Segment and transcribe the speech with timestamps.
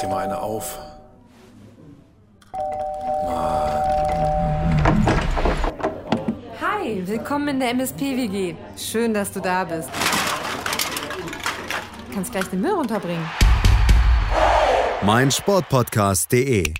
[0.00, 0.78] dir mal eine auf.
[6.60, 8.54] Hi, willkommen in der MSP-WG.
[8.76, 9.88] Schön, dass du da bist.
[12.08, 13.24] Du kannst gleich den Müll runterbringen.
[15.02, 16.74] mein Sportpodcast.de.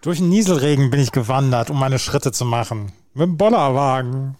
[0.00, 2.92] Durch den Nieselregen bin ich gewandert, um meine Schritte zu machen.
[3.14, 4.36] Mit dem Bollerwagen.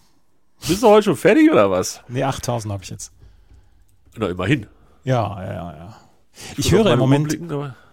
[0.67, 2.03] Bist du heute schon fertig oder was?
[2.09, 3.13] Nee, 8000 habe ich jetzt.
[4.17, 4.67] Na, immerhin.
[5.05, 6.04] Ja, ja, ja.
[6.57, 7.39] Ich höre im Moment,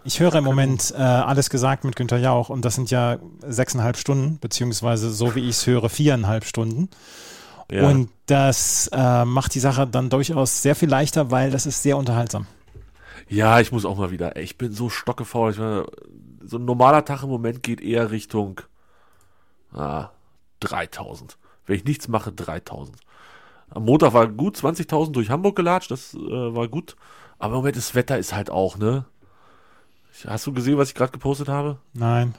[0.04, 3.98] ich höre im Moment äh, alles gesagt mit Günter Jauch und das sind ja sechseinhalb
[3.98, 6.90] Stunden, beziehungsweise so wie ich es höre, viereinhalb Stunden.
[7.72, 7.88] Ja.
[7.88, 11.98] Und das äh, macht die Sache dann durchaus sehr viel leichter, weil das ist sehr
[11.98, 12.48] unterhaltsam.
[13.30, 14.36] ja, ich muss auch mal wieder.
[14.36, 15.54] Ich bin so stockefaul.
[15.58, 15.86] Meine,
[16.44, 18.62] so ein normaler Tag im Moment geht eher Richtung
[19.74, 20.10] ah,
[20.60, 21.38] 3000.
[21.66, 22.98] Wenn ich nichts mache, 3000.
[23.70, 26.98] Am Montag war gut, 20.000 durch Hamburg gelatscht, das äh, war gut.
[27.42, 29.06] Aber im Moment das Wetter ist halt auch, ne?
[30.28, 31.80] Hast du gesehen, was ich gerade gepostet habe?
[31.94, 32.36] Nein.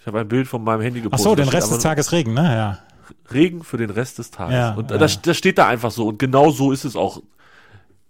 [0.00, 1.24] Ich habe ein Bild von meinem Handy Ach gepostet.
[1.24, 2.42] so, Da den Rest des Tages Regen, ne?
[2.42, 2.78] Ja.
[3.32, 4.54] Regen für den Rest des Tages.
[4.54, 4.98] Ja, und ja.
[4.98, 6.08] Das, das steht da einfach so.
[6.08, 7.22] Und genau so ist es auch.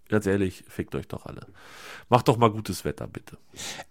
[0.09, 1.47] Ganz ehrlich, fickt euch doch alle.
[2.09, 3.37] Macht doch mal gutes Wetter, bitte.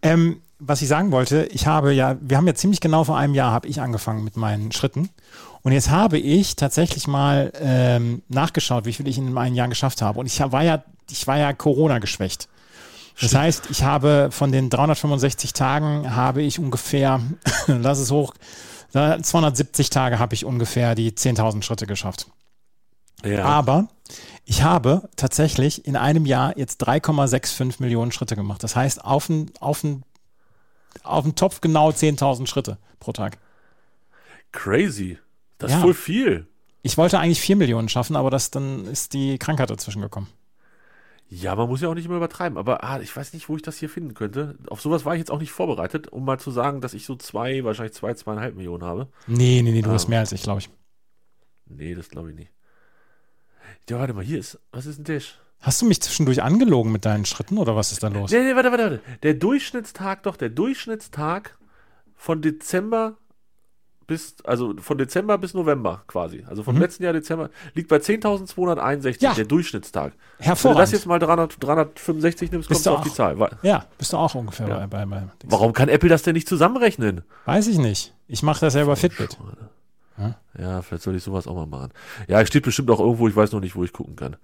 [0.02, 3.33] Ähm, was ich sagen wollte, ich habe ja, wir haben ja ziemlich genau vor einem
[3.33, 5.09] Jahr habe ich angefangen mit meinen Schritten.
[5.64, 10.02] Und jetzt habe ich tatsächlich mal ähm, nachgeschaut, wie viel ich in einem Jahr geschafft
[10.02, 10.20] habe.
[10.20, 12.48] Und ich war ja, ich war ja Corona geschwächt.
[13.20, 17.22] Das heißt, ich habe von den 365 Tagen habe ich ungefähr,
[17.67, 18.34] lass es hoch,
[18.92, 22.28] 270 Tage habe ich ungefähr die 10.000 Schritte geschafft.
[23.23, 23.45] Ja.
[23.45, 23.88] Aber
[24.45, 28.64] ich habe tatsächlich in einem Jahr jetzt 3,65 Millionen Schritte gemacht.
[28.64, 30.04] Das heißt, auf den, auf den,
[31.04, 33.38] auf den Topf genau 10.000 Schritte pro Tag.
[34.52, 35.20] Crazy.
[35.62, 35.78] Das Ja.
[35.78, 36.48] ist voll viel.
[36.84, 40.28] Ich wollte eigentlich 4 Millionen schaffen, aber das, dann ist die Krankheit dazwischen gekommen.
[41.30, 42.58] Ja, man muss ja auch nicht immer übertreiben.
[42.58, 44.58] Aber ah, ich weiß nicht, wo ich das hier finden könnte.
[44.67, 47.16] Auf sowas war ich jetzt auch nicht vorbereitet, um mal zu sagen, dass ich so
[47.16, 49.08] zwei, wahrscheinlich zwei, zweieinhalb Millionen habe.
[49.27, 49.94] Nee, nee, nee, du Ah.
[49.94, 50.70] hast mehr als ich, glaube ich.
[51.67, 52.52] Nee, das glaube ich nicht.
[53.89, 55.36] Ja, warte mal, hier ist, was ist denn das?
[55.61, 58.32] Hast du mich zwischendurch angelogen mit deinen Schritten oder was ist da los?
[58.32, 59.02] Nee, nee, warte, warte, warte.
[59.23, 61.58] Der Durchschnittstag, doch, der Durchschnittstag
[62.16, 63.17] von Dezember
[64.11, 69.08] bis, also von Dezember bis November quasi, also vom letzten Jahr Dezember, liegt bei 10.261,
[69.11, 69.16] Mhm.
[69.22, 69.33] Ja.
[69.33, 70.11] der Durchschnittstag.
[70.11, 70.92] Wenn du das Hervorragend.
[70.92, 73.38] jetzt mal 300, 365 nimmst, Bist kommst du auf die Zahl.
[73.61, 74.77] Ja, bist du auch ungefähr Ja.
[74.80, 75.30] bei, bei, bei Dings.
[75.48, 77.22] Warum kann Apple das denn nicht zusammenrechnen?
[77.45, 78.14] Weiß ich nicht.
[78.27, 79.38] Ich mache das ja über Fitbit.
[80.60, 81.92] Ja, vielleicht soll ich sowas auch mal machen.
[82.28, 84.36] Ja, es steht bestimmt auch irgendwo, ich weiß noch nicht, wo ich gucken kann.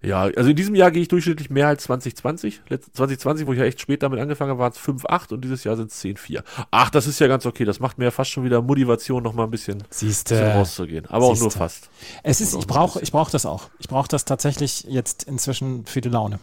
[0.00, 2.60] Ja, also in diesem Jahr gehe ich durchschnittlich mehr als 2020.
[2.68, 5.64] Letzt, 2020, wo ich ja echt spät damit angefangen habe, waren es 5,8 und dieses
[5.64, 6.44] Jahr sind es 10,4.
[6.70, 7.64] Ach, das ist ja ganz okay.
[7.64, 10.54] Das macht mir ja fast schon wieder Motivation, noch mal ein bisschen, Siehst bisschen du.
[10.54, 11.06] rauszugehen.
[11.06, 11.58] Aber auch nur siehste.
[11.58, 11.90] fast.
[12.22, 13.70] Es ist, ich brauche, ich brauche das auch.
[13.80, 16.38] Ich brauche das tatsächlich jetzt inzwischen für die Laune.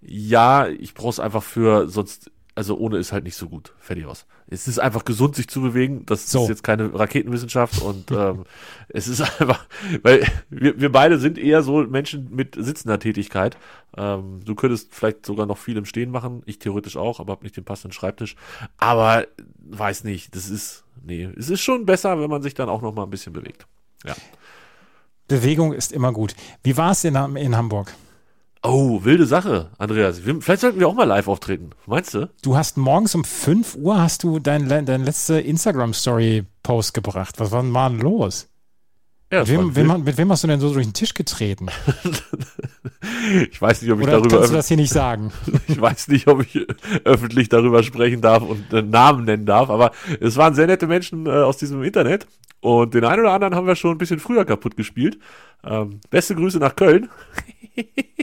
[0.00, 3.72] Ja, ich brauche es einfach für, sonst, also ohne ist halt nicht so gut.
[3.78, 4.26] Fertig aus.
[4.46, 6.04] Es ist einfach gesund, sich zu bewegen.
[6.06, 6.42] Das So.
[6.42, 8.44] ist jetzt keine Raketenwissenschaft und ähm,
[8.88, 9.66] es ist einfach,
[10.02, 13.56] weil wir, wir beide sind eher so Menschen mit sitzender Tätigkeit.
[13.96, 16.42] Ähm, du könntest vielleicht sogar noch viel im Stehen machen.
[16.44, 18.36] Ich theoretisch auch, aber habe nicht den passenden Schreibtisch.
[18.76, 19.26] Aber
[19.70, 22.94] weiß nicht, das ist, nee, es ist schon besser, wenn man sich dann auch noch
[22.94, 23.66] mal ein bisschen bewegt.
[24.04, 24.14] Ja.
[25.28, 26.34] Bewegung ist immer gut.
[26.62, 27.94] Wie war es in, in Hamburg?
[28.64, 30.20] Oh, wilde Sache, Andreas.
[30.20, 31.70] Vielleicht sollten wir auch mal live auftreten.
[31.86, 32.30] Meinst du?
[32.42, 37.34] Du hast morgens um 5 Uhr hast du dein, dein letzte Instagram-Story-Post gebracht.
[37.38, 38.48] Was war denn mal los?
[39.32, 41.68] Ja, Mit wem, wem, mit wem hast du denn so durch den Tisch getreten?
[43.50, 45.32] Ich weiß nicht, ob ich Oder darüber kannst du das hier nicht sagen?
[45.68, 46.66] ich weiß nicht, ob ich
[47.04, 51.26] öffentlich darüber sprechen darf und einen Namen nennen darf, aber es waren sehr nette Menschen
[51.26, 52.26] äh, aus diesem Internet
[52.62, 55.18] und den einen oder anderen haben wir schon ein bisschen früher kaputt gespielt.
[55.64, 57.10] Ähm, beste Grüße nach Köln.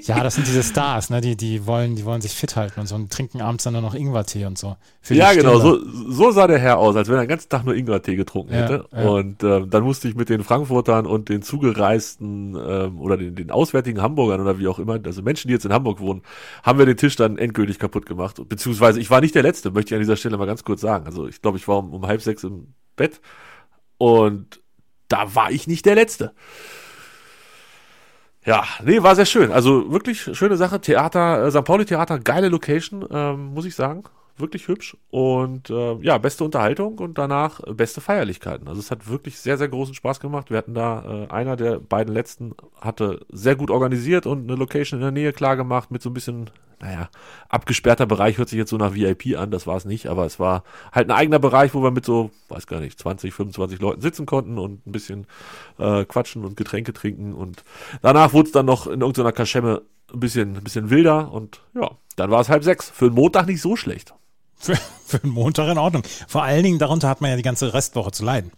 [0.03, 1.21] Ja, das sind diese Stars, ne?
[1.21, 3.81] Die, die, wollen, die wollen sich fit halten und so und trinken abends dann nur
[3.81, 4.77] noch Ingwertee und so.
[5.09, 7.75] Ja, genau, so, so sah der Herr aus, als wenn er den ganzen Tag nur
[7.75, 8.85] Ingwertee getrunken Ja, hätte.
[8.93, 9.09] ja.
[9.09, 13.49] Und ähm, dann musste ich mit den Frankfurtern und den zugereisten ähm, oder den, den
[13.49, 16.21] auswärtigen Hamburgern oder wie auch immer, also Menschen, die jetzt in Hamburg wohnen,
[16.63, 18.39] haben wir den Tisch dann endgültig kaputt gemacht.
[18.47, 21.07] Beziehungsweise ich war nicht der Letzte, möchte ich an dieser Stelle mal ganz kurz sagen.
[21.07, 23.19] Also ich glaube, ich war um, um halb sechs im Bett
[23.99, 24.61] und
[25.09, 26.33] da war ich nicht der Letzte.
[28.45, 29.51] Ja, nee, war sehr schön.
[29.51, 30.79] Also wirklich schöne Sache.
[30.79, 31.63] Theater, äh, St.
[31.65, 34.03] Pauli Theater, geile Location, ähm, muss ich sagen.
[34.37, 34.95] Wirklich hübsch.
[35.09, 38.69] Und äh, ja, beste Unterhaltung und danach beste Feierlichkeiten.
[38.69, 40.49] Also es hat wirklich sehr, sehr großen Spaß gemacht.
[40.49, 44.99] Wir hatten da, äh, einer der beiden letzten hatte sehr gut organisiert und eine Location
[44.99, 46.49] in der Nähe klar gemacht mit so ein bisschen,
[46.81, 47.09] naja,
[47.49, 50.39] abgesperrter Bereich hört sich jetzt so nach VIP an, das war es nicht, aber es
[50.39, 54.01] war halt ein eigener Bereich, wo wir mit so, weiß gar nicht, 20, 25 Leuten
[54.01, 55.27] sitzen konnten und ein bisschen
[55.77, 57.63] äh, quatschen und Getränke trinken und
[58.01, 59.81] danach wurde es dann noch in irgendeiner Kaschemme
[60.13, 62.89] ein bisschen, ein bisschen wilder und ja, Dann war es halb sechs.
[62.89, 64.13] Für einen Montag nicht so schlecht.
[64.55, 66.03] Für, für einen Montag in Ordnung.
[66.27, 68.51] Vor allen Dingen, darunter hat man ja die ganze Restwoche zu leiden.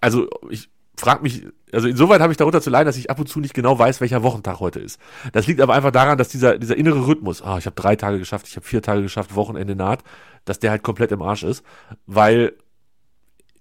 [0.00, 0.68] Also ich
[1.02, 3.54] frage mich, also insoweit habe ich darunter zu leiden, dass ich ab und zu nicht
[3.54, 5.00] genau weiß, welcher Wochentag heute ist.
[5.32, 8.18] Das liegt aber einfach daran, dass dieser, dieser innere Rhythmus, ah, ich habe drei Tage
[8.18, 10.04] geschafft, ich habe vier Tage geschafft, Wochenende naht,
[10.44, 11.64] dass der halt komplett im Arsch ist,
[12.06, 12.52] weil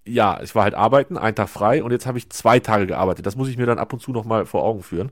[0.05, 3.25] ja, ich war halt arbeiten, einen Tag frei und jetzt habe ich zwei Tage gearbeitet.
[3.25, 5.11] Das muss ich mir dann ab und zu nochmal vor Augen führen.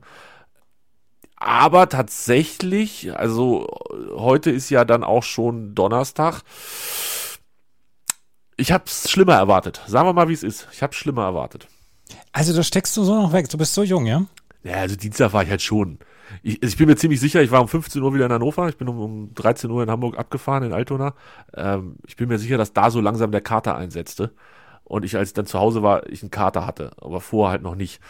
[1.36, 3.66] Aber tatsächlich, also
[4.14, 6.42] heute ist ja dann auch schon Donnerstag.
[8.56, 9.80] Ich habe es schlimmer erwartet.
[9.86, 10.68] Sagen wir mal, wie es ist.
[10.72, 11.66] Ich habe es schlimmer erwartet.
[12.32, 13.48] Also da steckst du so noch weg.
[13.48, 14.24] Du bist so jung, ja?
[14.62, 15.98] Ja, also Dienstag war ich halt schon.
[16.42, 18.68] Ich, ich bin mir ziemlich sicher, ich war um 15 Uhr wieder in Hannover.
[18.68, 21.14] Ich bin um, um 13 Uhr in Hamburg abgefahren, in Altona.
[21.54, 24.32] Ähm, ich bin mir sicher, dass da so langsam der Kater einsetzte.
[24.84, 26.92] Und ich, als ich dann zu Hause war, ich einen Kater hatte.
[27.00, 28.00] Aber vorher halt noch nicht.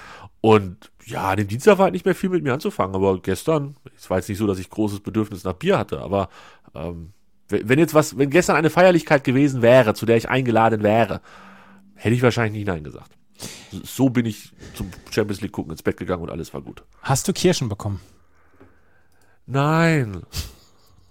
[0.40, 2.94] Und ja, an dem Dienstag war halt nicht mehr viel mit mir anzufangen.
[2.94, 6.00] Aber gestern, es war jetzt nicht so, dass ich großes Bedürfnis nach Bier hatte.
[6.00, 6.28] Aber
[6.74, 7.12] ähm,
[7.48, 11.20] wenn jetzt was, wenn gestern eine Feierlichkeit gewesen wäre, zu der ich eingeladen wäre,
[11.94, 13.19] hätte ich wahrscheinlich nicht Nein gesagt.
[13.84, 16.82] So bin ich zum Champions League gucken ins Bett gegangen und alles war gut.
[17.02, 18.00] Hast du Kirschen bekommen?
[19.46, 20.22] Nein.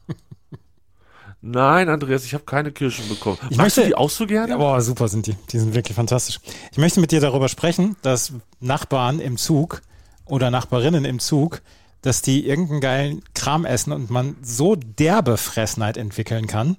[1.41, 3.37] Nein, Andreas, ich habe keine Kirschen bekommen.
[3.49, 4.51] Ich Magst möchte- du die auch so gerne?
[4.51, 5.35] Ja, boah, super sind die.
[5.51, 6.39] Die sind wirklich fantastisch.
[6.71, 9.81] Ich möchte mit dir darüber sprechen, dass Nachbarn im Zug
[10.25, 11.61] oder Nachbarinnen im Zug,
[12.01, 16.75] dass die irgendeinen geilen Kram essen und man so derbe Fressneid entwickeln kann.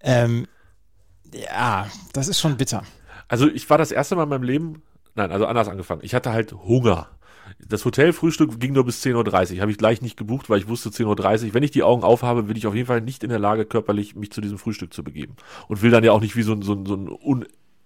[0.00, 0.46] Ähm,
[1.32, 2.84] ja, das ist schon bitter.
[3.26, 4.82] Also ich war das erste Mal in meinem Leben,
[5.14, 6.00] nein, also anders angefangen.
[6.04, 7.08] Ich hatte halt Hunger.
[7.66, 9.60] Das Hotelfrühstück ging nur bis 10.30 Uhr.
[9.60, 11.54] Habe ich gleich nicht gebucht, weil ich wusste 10.30 Uhr.
[11.54, 14.14] Wenn ich die Augen aufhabe, bin ich auf jeden Fall nicht in der Lage, körperlich
[14.16, 15.36] mich zu diesem Frühstück zu begeben.
[15.68, 17.08] Und will dann ja auch nicht wie so ein, so ein, so ein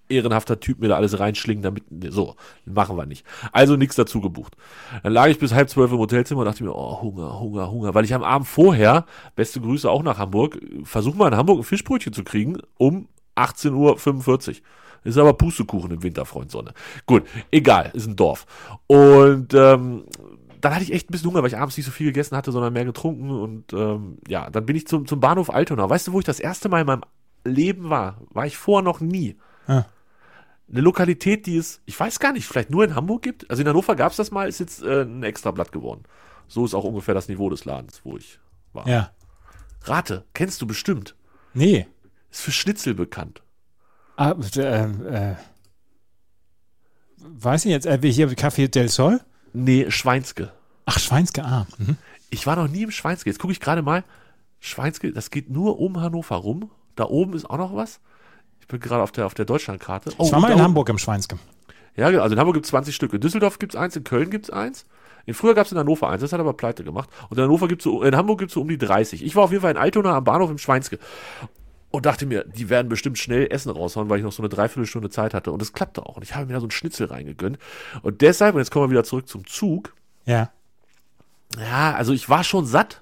[0.08, 3.26] unehrenhafter Typ mir da alles reinschlingen, damit, so, machen wir nicht.
[3.52, 4.56] Also nichts dazu gebucht.
[5.02, 7.94] Dann lag ich bis halb zwölf im Hotelzimmer und dachte mir, oh, Hunger, Hunger, Hunger.
[7.94, 11.64] Weil ich am Abend vorher, beste Grüße auch nach Hamburg, versuche mal in Hamburg ein
[11.64, 14.56] Fischbrötchen zu kriegen um 18.45 Uhr.
[15.04, 16.74] Ist aber Pustekuchen im Winter, Freund Sonne.
[17.06, 18.46] Gut, egal, ist ein Dorf.
[18.86, 20.04] Und ähm,
[20.60, 22.52] dann hatte ich echt ein bisschen Hunger, weil ich abends nicht so viel gegessen hatte,
[22.52, 23.30] sondern mehr getrunken.
[23.30, 25.88] Und ähm, ja, dann bin ich zum, zum Bahnhof Altona.
[25.88, 27.04] Weißt du, wo ich das erste Mal in meinem
[27.44, 28.18] Leben war?
[28.30, 29.36] War ich vorher noch nie.
[29.66, 29.86] Ja.
[30.70, 33.48] Eine Lokalität, die es, ich weiß gar nicht, vielleicht nur in Hamburg gibt.
[33.50, 36.04] Also in Hannover gab es das mal, ist jetzt äh, ein Extrablatt geworden.
[36.46, 38.38] So ist auch ungefähr das Niveau des Ladens, wo ich
[38.72, 38.86] war.
[38.86, 39.12] Ja.
[39.84, 41.14] Rate, kennst du bestimmt.
[41.54, 41.86] Nee.
[42.30, 43.42] Ist für Schnitzel bekannt.
[44.18, 45.34] Ah, äh, äh,
[47.18, 49.20] weiß ich jetzt, äh, hier Café del Sol?
[49.52, 50.52] Nee, Schweinske.
[50.86, 51.66] Ach, Schweinske, ah.
[51.78, 51.96] Mhm.
[52.30, 53.30] Ich war noch nie im Schweinske.
[53.30, 54.04] Jetzt gucke ich gerade mal.
[54.60, 56.70] Schweinske, das geht nur um Hannover rum.
[56.96, 58.00] Da oben ist auch noch was.
[58.60, 60.12] Ich bin gerade auf der, auf der Deutschlandkarte.
[60.18, 61.38] Oh, Ich war mal in oben- Hamburg im Schweinske.
[61.96, 62.22] Ja, genau.
[62.22, 63.12] also in Hamburg gibt es 20 Stück.
[63.12, 64.84] In Düsseldorf gibt es eins, in Köln gibt es eins.
[65.26, 67.08] In früher gab es in Hannover eins, das hat aber pleite gemacht.
[67.28, 69.24] Und in Hannover gibt's so, in Hamburg gibt es so um die 30.
[69.24, 70.98] Ich war auf jeden Fall in Altona am Bahnhof im Schweinske
[71.90, 75.10] und dachte mir, die werden bestimmt schnell Essen raushauen, weil ich noch so eine Dreiviertelstunde
[75.10, 75.52] Zeit hatte.
[75.52, 76.16] Und es klappte auch.
[76.16, 77.58] Und ich habe mir da so einen Schnitzel reingegönnt.
[78.02, 79.94] Und deshalb, und jetzt kommen wir wieder zurück zum Zug.
[80.26, 80.50] Ja.
[81.58, 83.00] Ja, also ich war schon satt,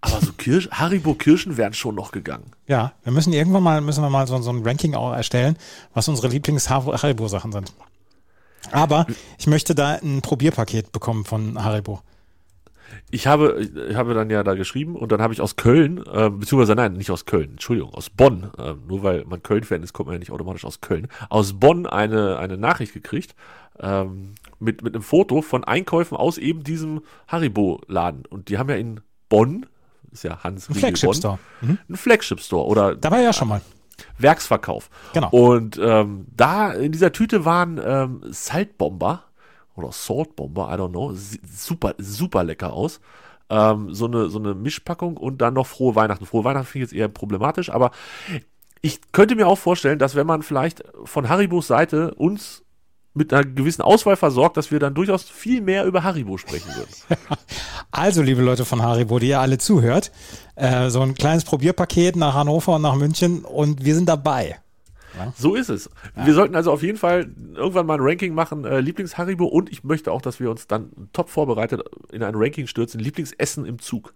[0.00, 2.50] aber so Kirsch, Haribo Kirschen wären schon noch gegangen.
[2.66, 5.56] Ja, wir müssen irgendwann mal, müssen wir mal so, so ein Ranking auch erstellen,
[5.92, 7.72] was unsere Lieblings-Haribo-Sachen sind.
[8.72, 9.06] Aber
[9.38, 12.02] ich möchte da ein Probierpaket bekommen von Haribo.
[13.10, 16.30] Ich habe, ich habe dann ja da geschrieben und dann habe ich aus Köln, äh,
[16.30, 20.06] beziehungsweise nein, nicht aus Köln, Entschuldigung, aus Bonn, äh, nur weil man Köln-Fan ist, kommt
[20.06, 23.34] man ja nicht automatisch aus Köln, aus Bonn eine, eine Nachricht gekriegt
[23.80, 28.26] ähm, mit, mit einem Foto von Einkäufen aus eben diesem Haribo-Laden.
[28.26, 29.66] Und die haben ja in Bonn,
[30.10, 31.38] ist ja Hans Ein Riegel Flagship Bonn, Store.
[31.60, 31.78] Mhm.
[31.88, 33.60] Ein Flagship-Store oder Da war ja schon mal.
[34.18, 34.90] Werksverkauf.
[35.12, 35.28] Genau.
[35.30, 39.24] Und ähm, da in dieser Tüte waren ähm, Saltbomber
[39.76, 43.00] oder Saltbomber, I don't know, super, super lecker aus.
[43.50, 46.26] Ähm, so, eine, so eine Mischpackung und dann noch frohe Weihnachten.
[46.26, 47.90] Frohe Weihnachten finde ich jetzt eher problematisch, aber
[48.80, 52.64] ich könnte mir auch vorstellen, dass wenn man vielleicht von Haribos Seite uns
[53.14, 56.90] mit einer gewissen Auswahl versorgt, dass wir dann durchaus viel mehr über Haribo sprechen würden.
[57.90, 60.10] Also, liebe Leute von Haribo, die ihr alle zuhört,
[60.56, 64.58] äh, so ein kleines Probierpaket nach Hannover und nach München und wir sind dabei.
[65.36, 65.90] So ist es.
[66.16, 69.84] Wir sollten also auf jeden Fall irgendwann mal ein Ranking machen, äh, Lieblings-Haribo und ich
[69.84, 74.14] möchte auch, dass wir uns dann top vorbereitet in ein Ranking stürzen, Lieblingsessen im Zug.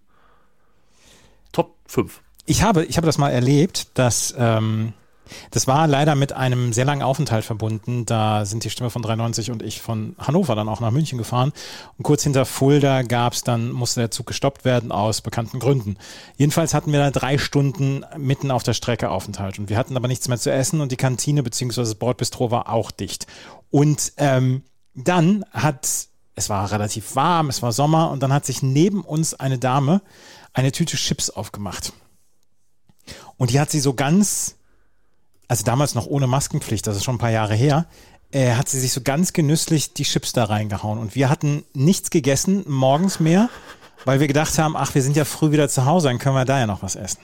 [1.51, 2.21] Top 5.
[2.45, 4.93] Ich habe, ich habe das mal erlebt, dass ähm,
[5.51, 8.05] das war leider mit einem sehr langen Aufenthalt verbunden.
[8.05, 11.51] Da sind die Stimme von 93 und ich von Hannover dann auch nach München gefahren.
[11.97, 15.97] Und kurz hinter Fulda gab es dann, musste der Zug gestoppt werden aus bekannten Gründen.
[16.37, 19.59] Jedenfalls hatten wir da drei Stunden mitten auf der Strecke Aufenthalt.
[19.59, 21.81] Und wir hatten aber nichts mehr zu essen und die Kantine bzw.
[21.81, 23.27] das Bordbistro war auch dicht.
[23.69, 24.63] Und ähm,
[24.95, 29.33] dann hat, es war relativ warm, es war Sommer und dann hat sich neben uns
[29.33, 30.01] eine Dame
[30.53, 31.93] eine Tüte Chips aufgemacht.
[33.37, 34.55] Und die hat sie so ganz,
[35.49, 37.87] also damals noch ohne Maskenpflicht, das ist schon ein paar Jahre her,
[38.31, 40.99] äh, hat sie sich so ganz genüsslich die Chips da reingehauen.
[40.99, 43.49] Und wir hatten nichts gegessen, morgens mehr,
[44.05, 46.45] weil wir gedacht haben, ach, wir sind ja früh wieder zu Hause, dann können wir
[46.45, 47.19] da ja noch was essen.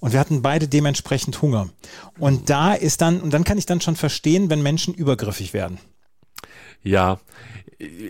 [0.00, 1.70] Und wir hatten beide dementsprechend Hunger.
[2.18, 5.78] Und da ist dann, und dann kann ich dann schon verstehen, wenn Menschen übergriffig werden.
[6.82, 7.20] Ja.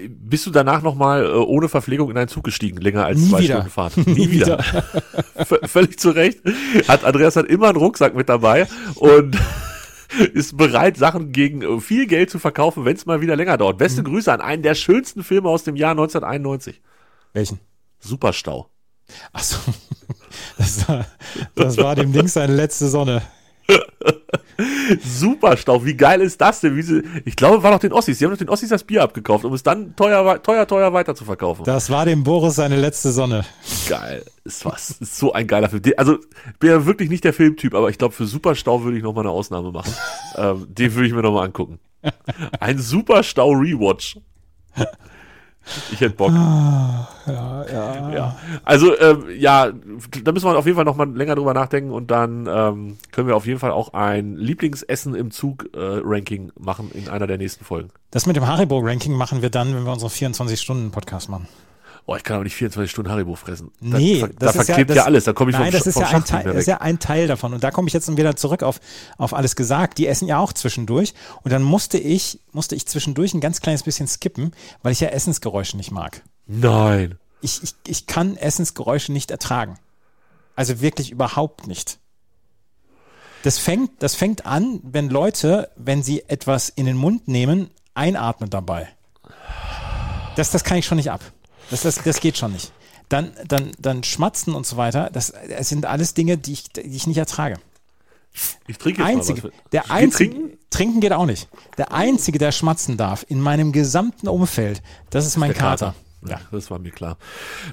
[0.08, 3.40] Bist du danach nochmal äh, ohne Verpflegung in einen Zug gestiegen, länger als Nie zwei
[3.40, 3.54] wieder.
[3.54, 3.96] Stunden Fahrt?
[4.06, 4.62] Nie wieder.
[5.64, 6.40] Völlig zu Recht.
[6.88, 9.38] Hat Andreas hat immer einen Rucksack mit dabei und
[10.34, 13.76] ist bereit, Sachen gegen äh, viel Geld zu verkaufen, wenn es mal wieder länger dauert.
[13.76, 13.78] Mhm.
[13.78, 16.80] Beste Grüße an einen der schönsten Filme aus dem Jahr 1991.
[17.32, 17.60] Welchen?
[17.98, 18.68] Superstau.
[19.32, 19.56] Ach so.
[20.58, 21.06] Das war,
[21.54, 23.22] das war dem Ding seine letzte Sonne.
[25.04, 26.80] Superstau, wie geil ist das denn?
[26.82, 28.18] Sie, ich glaube, war doch den Ossis.
[28.18, 31.14] Sie haben doch den Ossis das Bier abgekauft, um es dann teuer, teuer, teuer weiter
[31.14, 31.64] zu verkaufen.
[31.64, 33.44] Das war dem Boris seine letzte Sonne.
[33.88, 34.24] Geil.
[34.44, 34.90] Was.
[34.90, 35.82] Ist so ein geiler Film.
[35.96, 36.18] Also,
[36.58, 39.32] bin ja wirklich nicht der Filmtyp, aber ich glaube, für Superstau würde ich nochmal eine
[39.32, 39.94] Ausnahme machen.
[40.36, 41.78] ähm, den würde ich mir nochmal angucken.
[42.58, 44.18] Ein Superstau-Rewatch.
[45.92, 46.32] Ich hätte Bock.
[46.32, 48.10] Ja, ja.
[48.12, 48.36] Ja.
[48.64, 49.70] Also, ähm, ja,
[50.24, 53.36] da müssen wir auf jeden Fall nochmal länger drüber nachdenken und dann ähm, können wir
[53.36, 57.90] auf jeden Fall auch ein Lieblingsessen im Zug-Ranking machen in einer der nächsten Folgen.
[58.10, 61.46] Das mit dem Haribo-Ranking machen wir dann, wenn wir unsere 24-Stunden-Podcast machen.
[62.04, 63.70] Oh, ich kann aber nicht 24 Stunden Haribo fressen.
[63.80, 65.86] Da, Nee, da das ist verklebt ja, das- alles, da komme ich Nein, vom, das
[65.86, 67.54] ist vom ja ein Teil, das ist ja ein Teil davon.
[67.54, 68.80] Und da komme ich jetzt wieder zurück auf,
[69.18, 69.98] auf alles gesagt.
[69.98, 71.14] Die essen ja auch zwischendurch.
[71.44, 74.50] Und dann musste ich, musste ich zwischendurch ein ganz kleines bisschen skippen,
[74.82, 76.22] weil ich ja Essensgeräusche nicht mag.
[76.48, 77.18] Nein.
[77.40, 79.78] Ich, ich, ich kann Essensgeräusche nicht ertragen.
[80.56, 81.98] Also wirklich überhaupt nicht.
[83.44, 88.50] Das fängt, das fängt an, wenn Leute, wenn sie etwas in den Mund nehmen, einatmen
[88.50, 88.88] dabei.
[90.36, 91.20] Das, das kann ich schon nicht ab.
[91.72, 92.70] Das, das, das geht schon nicht.
[93.08, 95.08] Dann, dann, dann schmatzen und so weiter.
[95.10, 97.58] Das, das sind alles Dinge, die ich, die ich nicht ertrage.
[98.66, 99.70] Ich trinke jetzt Einzige, mal was.
[99.72, 100.58] der einzige, trinken?
[100.70, 101.00] trinken?
[101.00, 101.48] geht auch nicht.
[101.78, 105.94] Der einzige, der schmatzen darf in meinem gesamten Umfeld, das ist mein Der Kater.
[106.26, 107.16] Ja, das war mir klar.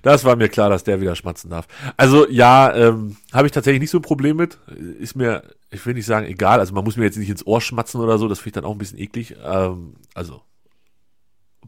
[0.01, 1.67] Das war mir klar, dass der wieder schmatzen darf.
[1.97, 4.57] Also ja, ähm, habe ich tatsächlich nicht so ein Problem mit.
[4.99, 6.59] Ist mir, ich will nicht sagen, egal.
[6.59, 8.27] Also man muss mir jetzt nicht ins Ohr schmatzen oder so.
[8.27, 9.35] Das finde ich dann auch ein bisschen eklig.
[9.43, 10.41] Ähm, also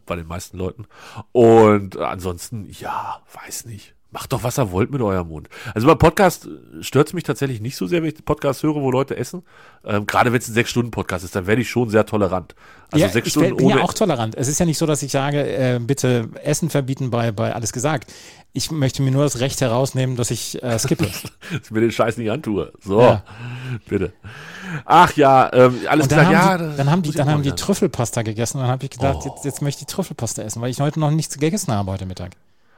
[0.06, 0.88] bei den meisten Leuten.
[1.32, 3.96] Und ansonsten, ja, weiß nicht.
[4.14, 5.48] Macht doch, was ihr wollt mit eurem Mund.
[5.74, 6.50] Also beim Podcast
[6.82, 9.44] stört es mich tatsächlich nicht so sehr, wenn ich Podcast höre, wo Leute essen.
[9.86, 12.54] Ähm, Gerade wenn es ein Sechs-Stunden-Podcast ist, dann werde ich schon sehr tolerant.
[12.92, 14.36] Also ja, sechs ich Stunden bin ja ohne auch tolerant.
[14.36, 17.72] Es ist ja nicht so, dass ich sage, äh, bitte Essen verbieten bei, bei alles
[17.72, 18.12] gesagt.
[18.52, 21.06] Ich möchte mir nur das Recht herausnehmen, dass ich äh, skippe.
[21.52, 22.74] dass ich mir den Scheiß nicht antue.
[22.82, 23.24] So, Ja.
[23.88, 24.12] bitte.
[24.84, 26.58] Ach ja, ähm, alles klar, ja.
[26.58, 27.52] die, dann haben die, dann haben die.
[27.54, 29.30] Trüffelpasta gegessen und dann habe ich gedacht, Oh.
[29.34, 32.32] jetzt, jetzt möchte ich Trüffelpasta essen, weil ich heute noch nichts gegessen habe heute Mittag.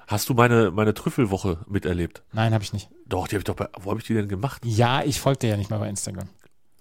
[0.07, 2.24] Hast du meine, meine Trüffelwoche miterlebt?
[2.33, 2.89] Nein, habe ich nicht.
[3.05, 4.62] Doch, die habe ich doch bei, wo habe ich die denn gemacht?
[4.65, 6.29] Ja, ich folgte ja nicht mal bei Instagram.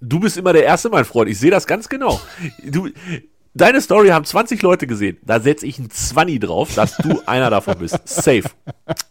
[0.01, 1.31] Du bist immer der Erste, mein Freund.
[1.31, 2.21] Ich sehe das ganz genau.
[2.65, 2.89] Du,
[3.55, 5.19] deine Story haben 20 Leute gesehen.
[5.23, 8.01] Da setze ich ein 20 drauf, dass du einer davon bist.
[8.09, 8.43] Safe.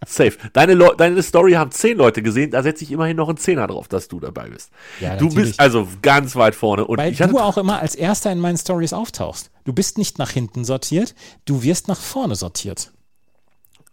[0.06, 0.34] Safe.
[0.52, 2.52] Deine, deine Story haben 10 Leute gesehen.
[2.52, 4.72] Da setze ich immerhin noch einen Zehner drauf, dass du dabei bist.
[5.00, 5.50] Ja, du natürlich.
[5.50, 6.86] bist also ganz weit vorne.
[6.86, 9.50] Und Weil du auch immer als Erster in meinen Stories auftauchst.
[9.64, 11.16] Du bist nicht nach hinten sortiert,
[11.46, 12.92] du wirst nach vorne sortiert.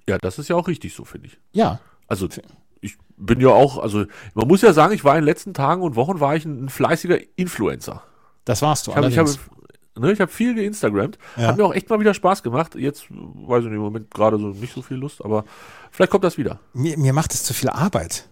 [0.08, 1.38] Ja, das ist ja auch richtig so, finde ich.
[1.52, 2.28] Ja, Also
[2.80, 5.82] ich bin ja auch, also man muss ja sagen, ich war in den letzten Tagen
[5.82, 8.02] und Wochen war ich ein, ein fleißiger Influencer.
[8.44, 8.92] das warst du.
[8.92, 9.26] Ich habe hab,
[10.00, 11.18] ne, ich hab viel geinstagrammt.
[11.36, 11.48] Ja.
[11.48, 12.74] Hat mir auch echt mal wieder Spaß gemacht.
[12.76, 15.44] Jetzt weiß ich nicht, im Moment gerade so nicht so viel Lust, aber
[15.90, 16.60] vielleicht kommt das wieder.
[16.72, 18.28] mir, mir macht es zu viel Arbeit.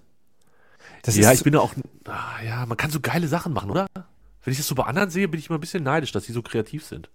[1.03, 1.73] Das ja, ich bin ja auch,
[2.07, 3.87] ah, ja, man kann so geile Sachen machen, oder?
[4.45, 6.33] Wenn ich das so bei anderen sehe, bin ich immer ein bisschen neidisch, dass die
[6.33, 7.11] so kreativ sind.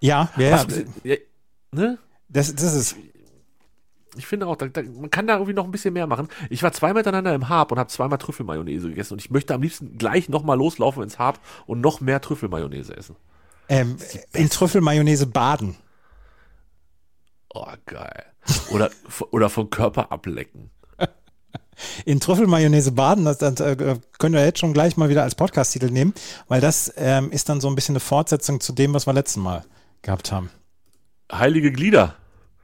[0.00, 1.16] ja, ja, ja, Was- ja,
[1.72, 1.98] ne?
[2.28, 2.96] das, das ist
[4.16, 6.28] Ich finde auch, da, da, man kann da irgendwie noch ein bisschen mehr machen.
[6.50, 9.62] Ich war zweimal miteinander im Hab und habe zweimal Trüffelmayonnaise gegessen und ich möchte am
[9.62, 13.16] liebsten gleich nochmal loslaufen ins Hab und noch mehr Trüffelmayonnaise essen.
[13.68, 13.96] ähm,
[14.34, 15.76] in Trüffelmayonnaise baden.
[17.54, 18.24] Oh, geil.
[18.70, 18.90] Oder,
[19.30, 20.70] oder vom Körper ablecken.
[22.04, 23.76] In Trüffelmayonnaise baden, das, das äh,
[24.18, 26.12] können wir jetzt schon gleich mal wieder als Podcast-Titel nehmen,
[26.48, 29.40] weil das ähm, ist dann so ein bisschen eine Fortsetzung zu dem, was wir letzten
[29.40, 29.64] Mal
[30.02, 30.50] gehabt haben.
[31.30, 32.14] Heilige Glieder.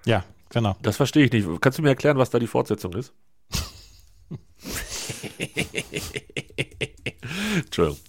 [0.04, 0.76] Ja, genau.
[0.82, 1.46] Das verstehe ich nicht.
[1.60, 3.12] Kannst du mir erklären, was da die Fortsetzung ist?
[7.56, 8.00] Entschuldigung.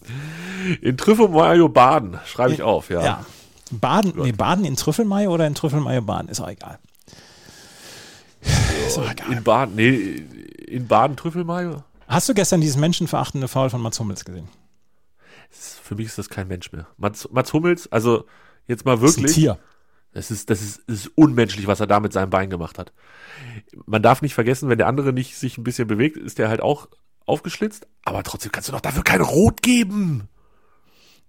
[0.81, 3.03] In Trüffelmayo baden, schreibe ich auf, ja.
[3.03, 3.25] Ja.
[3.71, 6.79] Baden, nee, baden in Trüffelmayo oder in Trüffelmayo baden, ist auch egal.
[8.87, 9.31] Ist auch egal.
[9.31, 10.23] In Baden, nee,
[10.67, 11.83] in Baden Trüffelmayo?
[12.07, 14.49] Hast du gestern dieses menschenverachtende Foul von Mats Hummels gesehen?
[15.51, 16.87] Für mich ist das kein Mensch mehr.
[16.97, 18.25] Mats, Mats Hummels, also
[18.67, 19.35] jetzt mal Das ist ein wirklich.
[19.35, 19.59] Tier.
[20.19, 22.91] Das ist, das ist, das ist unmenschlich, was er da mit seinem Bein gemacht hat.
[23.85, 26.59] Man darf nicht vergessen, wenn der andere nicht sich ein bisschen bewegt, ist der halt
[26.59, 26.89] auch
[27.25, 27.87] aufgeschlitzt.
[28.03, 30.27] Aber trotzdem kannst du doch dafür kein Rot geben.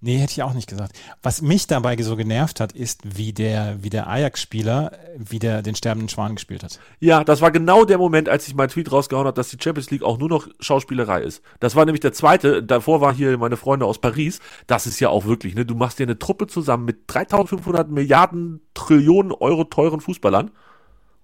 [0.02, 0.98] Nee, hätte ich auch nicht gesagt.
[1.22, 6.08] Was mich dabei so genervt hat, ist, wie der, wie der Ajax-Spieler wieder den sterbenden
[6.08, 6.80] Schwan gespielt hat.
[7.00, 9.90] Ja, das war genau der Moment, als ich meinen Tweet rausgehauen habe, dass die Champions
[9.90, 11.42] League auch nur noch Schauspielerei ist.
[11.60, 12.62] Das war nämlich der zweite.
[12.62, 14.40] Davor waren hier meine Freunde aus Paris.
[14.66, 15.66] Das ist ja auch wirklich, ne?
[15.66, 20.50] Du machst dir eine Truppe zusammen mit 3500 Milliarden Trillionen Euro teuren Fußballern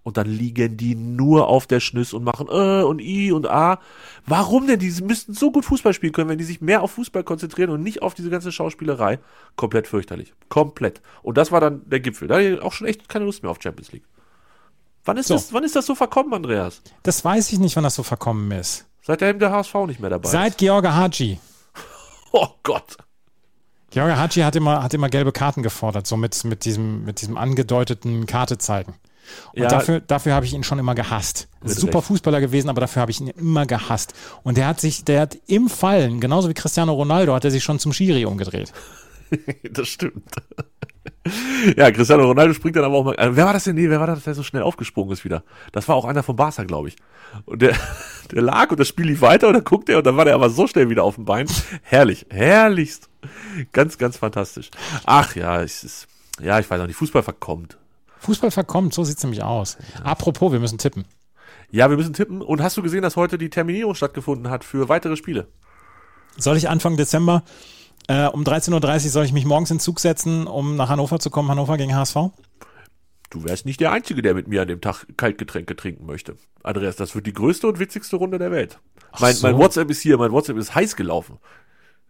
[0.07, 3.81] und dann liegen die nur auf der Schnüss und machen äh und i und a.
[4.25, 4.79] Warum denn?
[4.79, 7.83] Die müssten so gut Fußball spielen können, wenn die sich mehr auf Fußball konzentrieren und
[7.83, 9.19] nicht auf diese ganze Schauspielerei.
[9.57, 10.33] Komplett fürchterlich.
[10.49, 11.03] Komplett.
[11.25, 12.29] Und das war dann der Gipfel.
[12.29, 14.05] Da hatte ich auch schon echt keine Lust mehr auf Champions League.
[15.05, 15.35] Wann ist, So.
[15.35, 16.83] das, wann ist das so verkommen, Andreas?
[17.03, 18.87] Das weiß ich nicht, wann das so verkommen ist.
[19.03, 20.59] Seitdem der HSV nicht mehr dabei Seit ist.
[20.59, 21.41] George Haji.
[22.31, 22.97] Oh Gott.
[23.91, 27.37] George Haji hat immer, hat immer gelbe Karten gefordert, so mit, mit, diesem, mit diesem
[27.37, 28.95] angedeuteten Karte zeigen.
[29.53, 29.69] Und Ja.
[29.69, 31.49] dafür, dafür habe ich ihn schon immer gehasst.
[31.65, 32.07] Super Recht.
[32.09, 34.15] Fußballer gewesen, aber dafür habe ich ihn immer gehasst.
[34.43, 37.65] Und der hat sich, der hat im Fallen, genauso wie Cristiano Ronaldo, hat er sich
[37.65, 38.73] schon zum Schiri umgedreht.
[39.73, 40.23] Das stimmt.
[41.77, 43.15] Ja, Cristiano Ronaldo springt dann aber auch mal.
[43.19, 43.75] Äh, wer war das denn?
[43.75, 45.43] Nee, wer war das, der so schnell aufgesprungen ist wieder?
[45.73, 46.97] Das war auch einer von Barca, glaube ich.
[47.45, 47.75] Und der,
[48.31, 50.35] der lag und das Spiel lief weiter und dann guckt er und dann war der
[50.35, 51.49] aber so schnell wieder auf dem Bein.
[51.83, 53.09] Herrlich, herrlichst.
[53.73, 54.71] Ganz, ganz fantastisch.
[55.05, 56.07] Ach ja, es ist,
[56.41, 57.77] ja, ich weiß auch nicht, Fußball verkommt.
[58.21, 59.77] Fußball verkommt, so sieht's nämlich aus.
[60.03, 61.05] Apropos, wir müssen tippen.
[61.71, 62.43] Ja, wir müssen tippen.
[62.43, 65.49] Und hast du gesehen, dass heute die Terminierung stattgefunden hat für weitere Spiele?
[66.37, 67.43] Soll ich Anfang Dezember
[68.09, 68.73] äh, um 13.30
[69.05, 71.77] Uhr soll ich mich morgens in den Zug setzen, um nach Hannover zu kommen, Hannover
[71.77, 72.17] gegen HSV?
[73.31, 76.37] Du wärst nicht der Einzige, der mit mir an dem Tag Kaltgetränke trinken möchte.
[76.63, 78.79] Andreas, das wird die größte und witzigste Runde der Welt.
[79.19, 79.47] Mein, so.
[79.47, 81.39] mein WhatsApp ist hier, mein WhatsApp ist heiß gelaufen.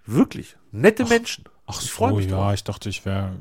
[0.04, 0.56] Wirklich.
[0.70, 1.44] Nette Menschen.
[1.66, 2.54] Ach ich freue so, mich ja, drauf.
[2.54, 3.32] ich dachte, ich wäre,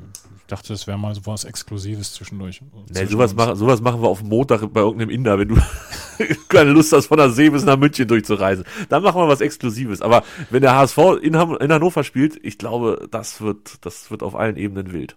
[0.46, 2.60] dachte, es wäre mal so was Exklusives zwischendurch.
[2.92, 5.56] Nee, sowas, machen, sowas machen wir auf Montag bei irgendeinem Inder, wenn du
[6.48, 8.64] keine Lust hast, von der See bis nach München durchzureisen.
[8.88, 10.02] Dann machen wir was Exklusives.
[10.02, 14.22] Aber wenn der HSV in, Ham- in Hannover spielt, ich glaube, das wird, das wird
[14.22, 15.16] auf allen Ebenen wild.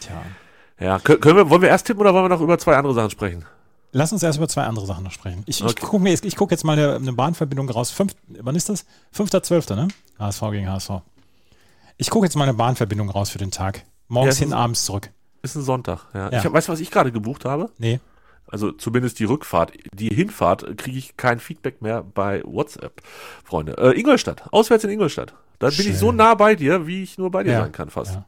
[0.00, 0.22] Tja.
[0.78, 3.10] Ja, können, wir, wollen wir erst tippen oder wollen wir noch über zwei andere Sachen
[3.10, 3.44] sprechen?
[3.92, 5.42] Lass uns erst über zwei andere Sachen noch sprechen.
[5.46, 5.84] Ich, ich Okay.
[5.84, 7.90] gucke mir, jetzt- ich guck jetzt mal eine, eine Bahnverbindung raus.
[7.90, 8.86] Fünf, wann ist das?
[9.16, 9.88] 5.12., ne?
[10.18, 10.90] HSV gegen HSV.
[12.00, 13.84] Ich gucke jetzt mal eine Bahnverbindung raus für den Tag.
[14.08, 15.10] Morgens Ja, hin, abends zurück.
[15.42, 16.06] Ist ein Sonntag.
[16.14, 16.30] Ja.
[16.30, 16.38] Ja.
[16.38, 17.70] Ich weißt du, was ich gerade gebucht habe?
[17.76, 18.00] Nee.
[18.46, 19.72] Also zumindest die Rückfahrt.
[19.92, 23.02] Die Hinfahrt kriege ich kein Feedback mehr bei WhatsApp,
[23.44, 23.76] Freunde.
[23.76, 25.34] Äh, Ingolstadt, auswärts in Ingolstadt.
[25.58, 25.90] Da bin Schön.
[25.92, 27.60] ich so nah bei dir, wie ich nur bei dir Ja.
[27.60, 28.14] sein kann fast.
[28.14, 28.24] Ja.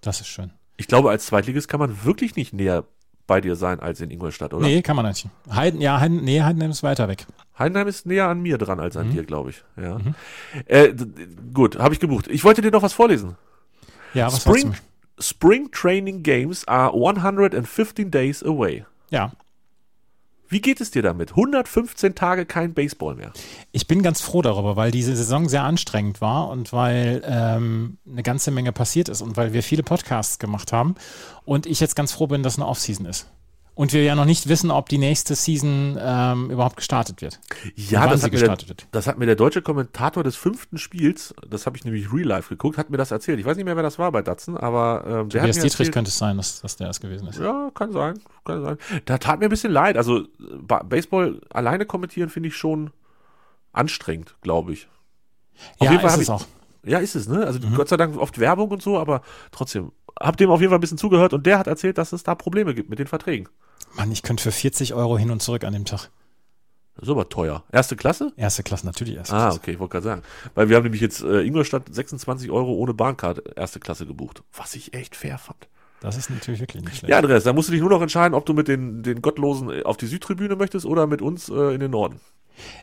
[0.00, 0.50] Das ist schön.
[0.78, 2.84] Ich glaube, als Zweitligist kann man wirklich nicht näher
[3.30, 4.66] bei dir sein als in Ingolstadt, oder?
[4.66, 5.24] Nee, kann man nicht.
[5.52, 7.26] Heiden, ja, Heiden, nee, Heidenheim ist weiter weg.
[7.56, 9.12] Heidenheim ist näher an mir dran als an Mhm.
[9.12, 9.62] dir, glaube ich.
[9.80, 9.98] Ja.
[10.66, 12.26] Äh, d- d- gut, habe ich gebucht.
[12.26, 13.36] Ich wollte dir noch was vorlesen.
[14.14, 14.74] Ja, was Spring?
[15.20, 18.84] Spring Training Games are 115 days away.
[19.10, 19.30] Ja,
[20.50, 21.30] Wie geht es dir damit?
[21.30, 23.32] 115 Tage kein Baseball mehr.
[23.70, 28.24] ich bin ganz froh darüber, weil diese Saison sehr anstrengend war und weil ähm, eine
[28.24, 30.96] ganze Menge passiert ist und weil wir viele Podcasts gemacht haben
[31.44, 33.30] und ich jetzt ganz froh bin, dass eine Offseason ist.
[33.80, 37.40] Und wir ja noch nicht wissen, ob die nächste Season ähm, überhaupt gestartet wird.
[37.76, 38.86] Ja, das hat, mir der, gestartet wird.
[38.92, 42.50] das hat mir der deutsche Kommentator des fünften Spiels, das habe ich nämlich real life
[42.50, 43.38] geguckt, hat mir das erzählt.
[43.40, 45.62] Ich weiß nicht mehr, wer das war bei Datsen, aber ähm, der hat Tobias mir
[45.62, 47.38] Dietrich erzählt, könnte es sein, dass, dass der es gewesen ist.
[47.38, 48.76] Ja, kann sein, kann sein.
[49.06, 49.96] Da tat mir ein bisschen leid.
[49.96, 50.24] Also
[50.60, 52.90] Ba- Baseball alleine kommentieren finde ich schon
[53.72, 54.88] anstrengend, glaube ich.
[55.78, 56.44] Auf ja, jeden Fall ist es ich- auch.
[56.84, 57.46] Ja, ist es, ne?
[57.46, 57.74] Also Mhm.
[57.76, 59.92] Gott sei Dank oft Werbung und so, aber trotzdem.
[60.18, 62.34] Hab dem auf jeden Fall ein bisschen zugehört und der hat erzählt, dass es da
[62.34, 63.48] Probleme gibt mit den Verträgen.
[63.94, 66.10] Mann, ich könnte für 40 Euro hin und zurück an dem Tag.
[66.96, 67.64] Das ist aber teuer.
[67.72, 68.32] Erste Klasse?
[68.36, 69.58] Erste Klasse, natürlich erste Ah, Klasse.
[69.60, 70.22] okay, ich wollte gerade sagen.
[70.54, 74.42] Weil wir haben nämlich jetzt äh, Ingolstadt 26 Euro ohne Bahncard erste Klasse gebucht.
[74.54, 75.68] Was ich echt fair fand.
[76.00, 77.10] Das ist natürlich wirklich nicht schlecht.
[77.10, 79.70] Ja, Andreas, da musst du dich nur noch entscheiden, ob du mit den, den Gottlosen
[79.70, 82.20] äh, auf die Südtribüne möchtest oder mit uns äh, in den Norden.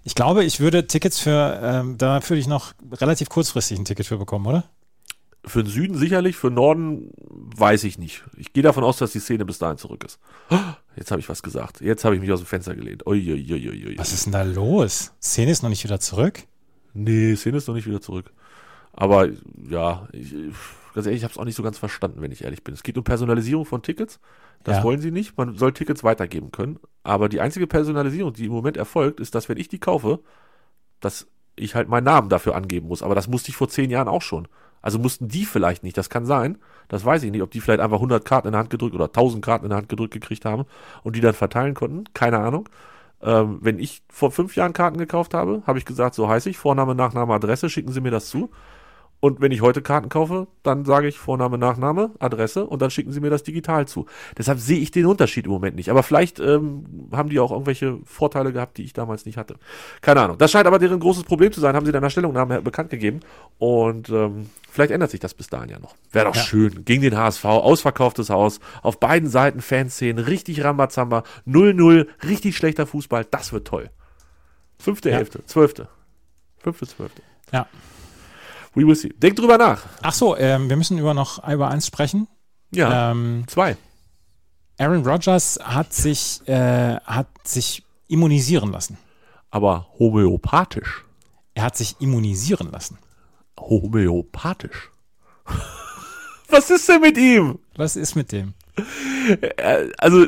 [0.04, 4.08] Ich glaube, ich würde Tickets für, ähm, da würde ich noch relativ kurzfristig ein Ticket
[4.08, 4.64] für bekommen, oder?
[5.48, 8.24] Für den Süden sicherlich, für den Norden weiß ich nicht.
[8.38, 10.20] Ich gehe davon aus, dass die Szene bis dahin zurück ist.
[10.96, 11.82] Jetzt habe ich was gesagt.
[11.82, 13.06] Jetzt habe ich mich aus dem Fenster gelehnt.
[13.08, 13.98] Uiuiuiui.
[13.98, 15.14] Was ist denn da los?
[15.22, 16.44] Szene ist noch nicht wieder zurück?
[16.94, 18.32] Nee, Szene ist noch nicht wieder zurück.
[18.94, 19.28] Aber
[19.70, 20.34] ja, ich,
[20.96, 22.74] ganz ehrlich, ich habe es auch nicht so ganz verstanden, wenn ich ehrlich bin.
[22.74, 24.20] Es geht um Personalisierung von Tickets.
[24.64, 24.84] Das Ja.
[24.84, 25.38] wollen sie nicht.
[25.38, 26.80] Man soll Tickets weitergeben können.
[27.04, 30.20] Aber die einzige Personalisierung, die im Moment erfolgt, ist, dass wenn ich die kaufe,
[31.00, 33.04] dass ich halt meinen Namen dafür angeben muss.
[33.04, 34.48] Aber das musste ich vor zehn Jahren auch schon.
[34.88, 35.98] Also mussten die vielleicht nicht.
[35.98, 36.60] Das kann sein.
[36.88, 39.08] Das weiß ich nicht, ob die vielleicht einfach 100 Karten in der Hand gedrückt oder
[39.08, 40.64] 1000 Karten in der Hand gedrückt gekriegt haben
[41.04, 42.06] und die dann verteilen konnten.
[42.14, 42.70] Keine Ahnung.
[43.22, 46.58] Ähm, wenn ich vor fünf Jahren Karten gekauft habe, habe ich gesagt, so heiße ich,
[46.58, 48.50] Vorname, Nachname, Adresse, schicken Sie mir das zu.
[49.20, 53.12] Und wenn ich heute Karten kaufe, dann sage ich Vorname, Nachname, Adresse und dann schicken
[53.12, 54.06] sie mir das digital zu.
[54.38, 55.90] Deshalb sehe ich den Unterschied im Moment nicht.
[55.90, 59.56] Aber vielleicht ähm, haben die auch irgendwelche Vorteile gehabt, die ich damals nicht hatte.
[60.02, 60.38] Keine Ahnung.
[60.38, 63.22] Das scheint aber deren großes Problem zu sein, haben sie in einer Stellungnahme bekannt gegeben.
[63.58, 65.96] Und ähm, vielleicht ändert sich das bis dahin ja noch.
[66.12, 66.42] Wäre doch Ja.
[66.44, 66.86] schön.
[66.86, 73.26] Gegen den HSV, ausverkauftes Haus, auf beiden Seiten Fanszenen, richtig Rambazamba, 0-0, richtig schlechter Fußball.
[73.32, 73.90] Das wird toll.
[74.78, 75.18] Fünfte, Ja.
[75.18, 75.88] Elfte, Zwölfte.
[76.60, 77.24] Fünfte, Zwölfte.
[77.52, 77.66] Ja.
[78.78, 79.10] We will see.
[79.10, 79.82] Denk drüber nach.
[80.04, 82.28] Ach so, ähm, wir müssen über noch über eins sprechen.
[82.72, 83.76] Ja, Ähm, zwei.
[84.78, 89.00] Aaron Rodgers hat sich, äh, hat sich immunisieren lassen.
[89.50, 91.04] Aber homöopathisch.
[91.56, 93.00] Er hat sich immunisieren lassen.
[93.60, 94.92] Homöopathisch.
[96.50, 97.58] Was ist denn mit ihm?
[97.76, 98.54] Was ist mit dem?
[99.58, 100.28] Äh, Also,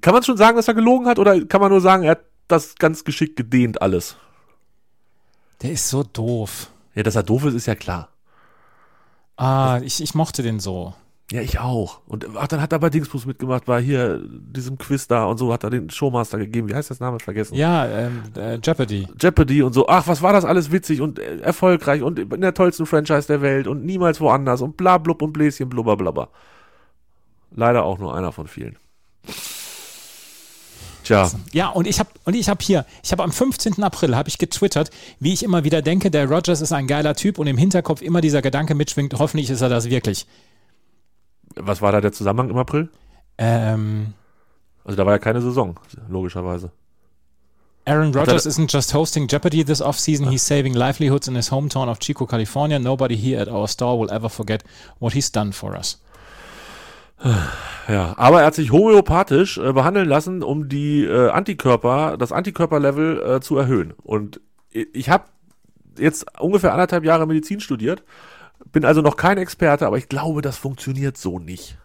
[0.00, 2.24] kann man schon sagen, dass er gelogen hat oder kann man nur sagen, er hat
[2.46, 4.16] das ganz geschickt gedehnt alles?
[5.60, 6.70] Der ist so doof.
[6.98, 8.08] Ja, dass er doof ist, ist ja klar.
[9.36, 10.94] Ah, ich, ich mochte den so.
[11.30, 12.00] Ja, ich auch.
[12.08, 15.52] Und ach, dann hat er bei Dingsbus mitgemacht, war hier diesem Quiz da und so,
[15.52, 16.68] hat er den Showmaster gegeben.
[16.68, 17.20] Wie heißt das Name?
[17.20, 17.54] Vergessen.
[17.54, 19.06] Ja, ähm, äh, Jeopardy.
[19.16, 19.86] Jeopardy und so.
[19.86, 23.42] Ach, was war das alles witzig und äh, erfolgreich und in der tollsten Franchise der
[23.42, 26.30] Welt und niemals woanders und bla blub und Bläschen blubber blubber.
[27.52, 28.76] Leider auch nur einer von vielen.
[31.08, 33.82] Tja, Ja, und ich habe und ich habe hier, ich habe am 15.
[33.82, 34.90] April habe ich getwittert,
[35.20, 38.20] wie ich immer wieder denke, der Rogers ist ein geiler Typ und im Hinterkopf immer
[38.20, 40.26] dieser Gedanke mitschwingt, hoffentlich ist er das wirklich.
[41.56, 42.88] was war da der Zusammenhang im April?
[43.38, 44.14] Ähm,
[44.84, 46.70] Also da war ja keine Saison, logischerweise.
[47.86, 51.88] Aaron er- Rodgers isn't just hosting Jeopardy this offseason, he's saving livelihoods in his hometown
[51.88, 52.78] of Chico, California.
[52.78, 54.62] Nobody here at our store will ever forget
[54.98, 55.98] what he's done for us.
[57.88, 63.22] Ja, aber er hat sich homöopathisch äh, behandeln lassen, um die äh, Antikörper, das Antikörperlevel
[63.22, 63.94] äh, zu erhöhen.
[64.02, 65.24] Und ich habe
[65.98, 68.04] jetzt ungefähr anderthalb Jahre Medizin studiert,
[68.70, 71.78] bin also noch kein Experte, aber ich glaube, das funktioniert so nicht.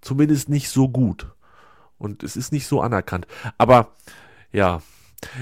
[0.00, 1.26] Zumindest nicht so gut.
[1.98, 3.26] Und es ist nicht so anerkannt.
[3.58, 3.88] Aber
[4.52, 4.80] ja,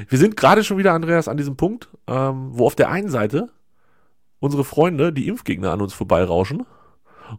[0.09, 3.51] wir sind gerade schon wieder, Andreas, an diesem Punkt, ähm, wo auf der einen Seite
[4.41, 6.65] unsere Freunde, die Impfgegner an uns vorbeirauschen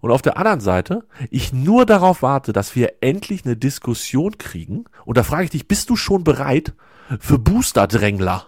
[0.01, 4.85] und auf der anderen Seite ich nur darauf warte, dass wir endlich eine Diskussion kriegen.
[5.05, 6.73] Und da frage ich dich, bist du schon bereit
[7.19, 8.45] für Booster-Drängler?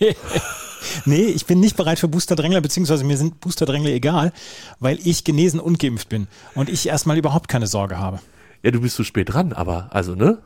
[0.00, 0.16] nee.
[1.04, 4.32] nee, ich bin nicht bereit für Booster-Drängler, beziehungsweise mir sind Booster-Drängler egal,
[4.80, 8.20] weil ich genesen und geimpft bin und ich erstmal überhaupt keine Sorge habe.
[8.62, 10.38] Ja, du bist zu spät dran, aber also, ne?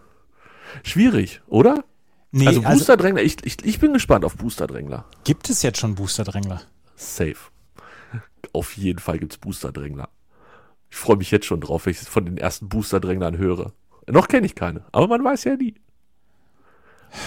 [0.83, 1.85] Schwierig, oder?
[2.31, 5.05] Nee, also also, Booster-Drängler, ich, ich, ich bin gespannt auf Booster-Drängler.
[5.25, 6.63] gibt es jetzt schon Booster-Drängler?
[6.97, 7.37] Safe.
[8.53, 10.09] Auf jeden Fall gibt's Booster-Drängler.
[10.91, 13.73] Ich freue mich jetzt schon drauf, wenn ich von den ersten Booster-Dränglern höre.
[14.09, 15.75] Noch kenne ich keine, aber man weiß ja nie.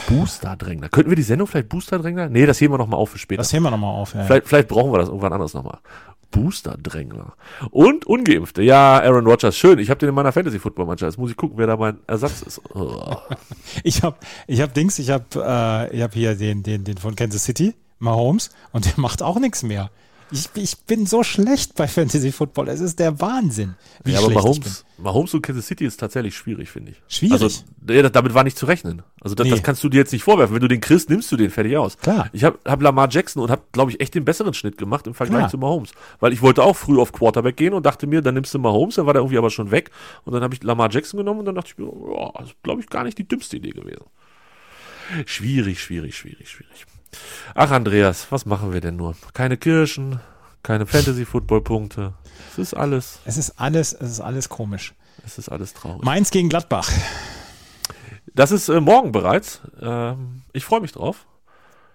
[0.08, 0.90] Booster-Drängler.
[0.90, 2.30] Könnten wir die Sendung vielleicht Booster-Drängler?
[2.30, 3.40] Nee, das heben wir nochmal auf für später.
[3.40, 4.14] Das heben wir nochmal auf.
[4.14, 4.24] Ja.
[4.24, 5.80] Vielleicht, vielleicht brauchen wir das irgendwann anders nochmal.
[6.32, 7.34] Booster-Drängler.
[7.72, 8.62] Und Ungeimpfte.
[8.62, 9.80] Ja, Aaron Rodgers, schön.
[9.80, 11.14] Ich habe den in meiner Fantasy-Football-Mannschaft.
[11.14, 12.62] Jetzt muss ich gucken, wer da mein Ersatz ist.
[12.74, 13.16] Oh.
[13.84, 17.16] Ich habe ich hab Dings, ich habe äh, ich hab hier den, den, den von
[17.16, 19.92] Kansas City, Mahomes, und der macht auch nichts mehr.
[20.32, 22.68] Ich, ich bin so schlecht bei Fantasy Football.
[22.70, 24.32] Es ist der Wahnsinn, wie Ja, aber.
[24.32, 27.02] Mahomes, Mahomes und Kansas City ist tatsächlich schwierig, finde ich.
[27.08, 27.42] Schwierig?
[27.44, 29.04] Also, nee, damit war nicht zu rechnen.
[29.22, 29.52] Also, das, Nee.
[29.52, 30.56] das kannst du dir jetzt nicht vorwerfen.
[30.56, 31.98] Wenn du den kriegst, nimmst du den fertig aus.
[32.00, 32.30] Klar.
[32.34, 35.14] Ich habe hab Lamar Jackson und habe, glaube ich, echt den besseren Schnitt gemacht im
[35.14, 35.50] Vergleich Klar.
[35.52, 35.92] zu Mahomes.
[36.20, 38.96] Weil ich wollte auch früh auf Quarterback gehen und dachte mir, dann nimmst du Mahomes,
[38.96, 39.92] dann war der irgendwie aber schon weg.
[40.24, 42.64] Und dann habe ich Lamar Jackson genommen und dann dachte ich mir, ja, das ist,
[42.64, 44.06] glaube ich, gar nicht die dümmste Idee gewesen.
[45.28, 46.86] Schwierig, schwierig, schwierig, schwierig.
[47.54, 49.16] Ach, Andreas, was machen wir denn nur?
[49.34, 50.20] Keine Kirschen,
[50.64, 52.14] keine Fantasy-Football-Punkte.
[52.52, 54.94] Es ist alles, Es ist alles, es ist alles komisch.
[55.26, 56.04] es ist alles traurig.
[56.04, 56.90] Mainz gegen Gladbach.
[58.34, 59.62] Das ist äh, morgen bereits.
[59.82, 61.26] Ähm, ich freue mich drauf.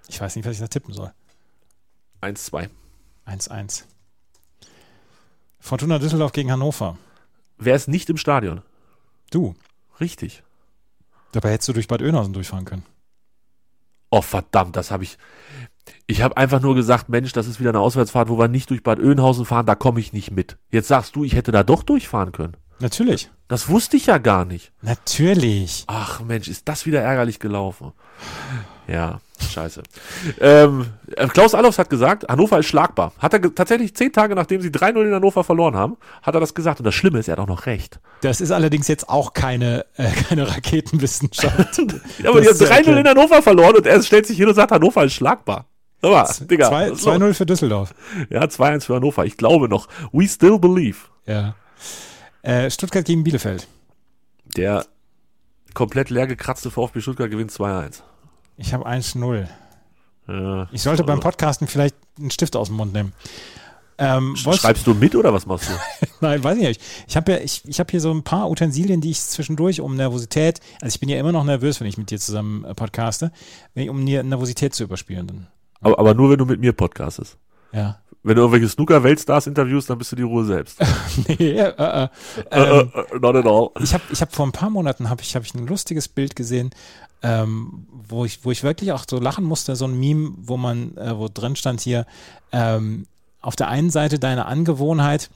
[0.08, 1.12] Ich weiß nicht, was ich da tippen soll.
[2.22, 2.68] 1-2.
[3.26, 3.82] 1-1.
[5.58, 6.96] Fortuna Düsseldorf gegen Hannover.
[7.58, 8.62] Wer ist nicht im Stadion?
[9.30, 9.54] Du.
[10.00, 10.42] Richtig.
[11.32, 12.84] Dabei hättest du durch Bad Oeynhausen durchfahren können.
[14.10, 15.18] Oh, verdammt, das habe ich.
[16.06, 18.82] Ich habe einfach nur gesagt, Mensch, das ist wieder eine Auswärtsfahrt, wo wir nicht durch
[18.82, 20.56] Bad Oeynhausen fahren, da komme ich nicht mit.
[20.70, 22.56] Jetzt sagst du, ich hätte da doch durchfahren können.
[22.80, 23.30] Natürlich.
[23.48, 24.72] Das wusste ich ja gar nicht.
[24.80, 25.84] Natürlich.
[25.86, 27.92] Ach Mensch, ist das wieder ärgerlich gelaufen.
[28.90, 29.20] Ja,
[29.52, 29.82] scheiße.
[30.40, 33.12] ähm, äh, Klaus Allofs hat gesagt, Hannover ist schlagbar.
[33.18, 36.54] Hat er tatsächlich zehn Tage, nachdem sie 3-0 in Hannover verloren haben, hat er das
[36.54, 36.80] gesagt.
[36.80, 38.00] Und das Schlimme ist, er hat auch noch recht.
[38.22, 41.78] Das ist allerdings jetzt auch keine, äh, keine Raketenwissenschaft.
[42.22, 44.36] Ja, aber die haben Das ist 3-0 ja in Hannover verloren und er stellt sich
[44.38, 45.66] hin und sagt, Hannover ist schlagbar.
[46.02, 46.68] Mal, Digga.
[46.68, 47.14] Zwei- was ist los?
[47.14, 47.94] 2-0 für Düsseldorf.
[48.30, 49.24] Ja, 2-1 für Hannover.
[49.26, 49.86] Ich glaube noch.
[50.12, 50.96] We still believe.
[51.26, 51.54] Ja.
[52.42, 53.68] Äh, Stuttgart gegen Bielefeld.
[54.56, 54.86] Der
[55.74, 58.00] komplett leer gekratzte VfB Stuttgart gewinnt 2-1.
[58.60, 59.46] Ich habe 1-0.
[60.28, 60.68] Ja.
[60.70, 63.12] Ich sollte beim Podcasten vielleicht einen Stift aus dem Mund nehmen.
[63.98, 66.06] Ähm, Schreibst du mit oder was machst du?
[66.20, 66.80] Nein, weiß ich nicht.
[67.06, 69.94] Ich habe ja, ich, ich habe hier so ein paar Utensilien, die ich zwischendurch um
[69.96, 73.30] Nervosität, also ich bin ja immer noch nervös, wenn ich mit dir zusammen äh, podcaste,
[73.74, 75.26] wenn ich, um die Nervosität zu überspielen.
[75.26, 75.46] Dann,
[75.80, 77.36] aber, aber nur, wenn du mit mir podcastest.
[77.72, 77.98] ja.
[78.22, 80.78] Wenn du irgendwelche Snooker-Weltstars interviewst, dann bist du die Ruhe selbst.
[81.26, 82.08] nee, äh, äh,
[82.50, 83.70] Äh, ähm, äh, not at all.
[83.82, 86.36] ich habe ich hab vor ein paar Monaten habe ich, hab ich ein lustiges Bild
[86.36, 86.68] gesehen,
[87.22, 90.96] ähm, wo, ich, wo ich wirklich auch so lachen musste, so ein Meme, wo man,
[90.96, 92.06] äh, wo drin stand hier,
[92.52, 93.06] ähm,
[93.40, 95.30] auf der einen Seite deine Angewohnheit,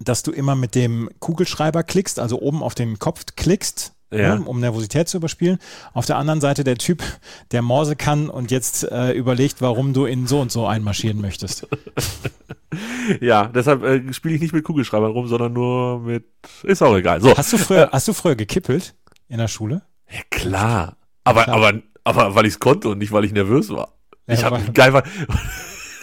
[0.00, 4.36] dass du immer mit dem Kugelschreiber klickst, also oben auf den Kopf klickst, Ja.
[4.36, 5.58] ne, um Nervosität zu überspielen.
[5.92, 7.02] Auf der anderen Seite der Typ,
[7.50, 11.66] der Morse kann und jetzt äh, überlegt, warum du in so und so einmarschieren möchtest.
[13.22, 16.24] Ja, deshalb äh, spiele ich nicht mit Kugelschreibern rum, sondern nur mit.
[16.62, 17.20] Ist auch egal.
[17.22, 17.34] So.
[17.36, 18.94] Hast du früher, hast du früher gekippelt
[19.28, 19.80] in der Schule?
[20.10, 20.96] Ja, klar.
[21.24, 21.56] Aber, Klar.
[21.56, 23.94] aber, aber weil ich es konnte und nicht, weil ich nervös war.
[24.26, 25.02] Ja, ich habe geil war.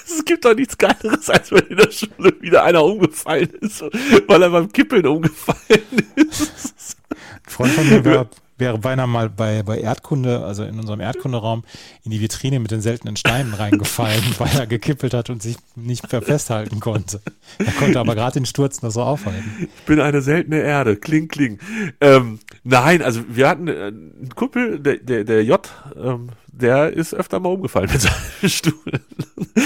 [0.07, 3.81] Es gibt doch nichts Geileres, als wenn in der Schule wieder einer umgefallen ist,
[4.27, 5.81] weil er beim Kippeln umgefallen
[6.15, 6.97] ist.
[7.09, 11.63] Ein Freund von mir wäre, wäre beinahe mal bei, bei Erdkunde, also in unserem Erdkunderaum,
[12.03, 16.11] in die Vitrine mit den seltenen Steinen reingefallen, weil er gekippelt hat und sich nicht
[16.11, 17.21] mehr festhalten konnte.
[17.57, 19.69] Er konnte aber gerade den Sturz noch so aufhalten.
[19.77, 20.95] Ich bin eine seltene Erde.
[20.95, 21.59] Kling, kling.
[21.99, 27.13] Ähm, nein, also wir hatten äh, einen Kumpel, der, der, der J, ähm, der ist
[27.13, 28.01] öfter mal umgefallen mit
[28.41, 29.01] seinem Stuhl.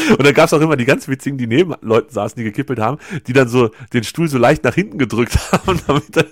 [0.09, 2.97] Und dann gab's auch immer die ganz witzigen, die neben Leuten saßen, die gekippelt haben,
[3.27, 6.25] die dann so den Stuhl so leicht nach hinten gedrückt haben, damit dann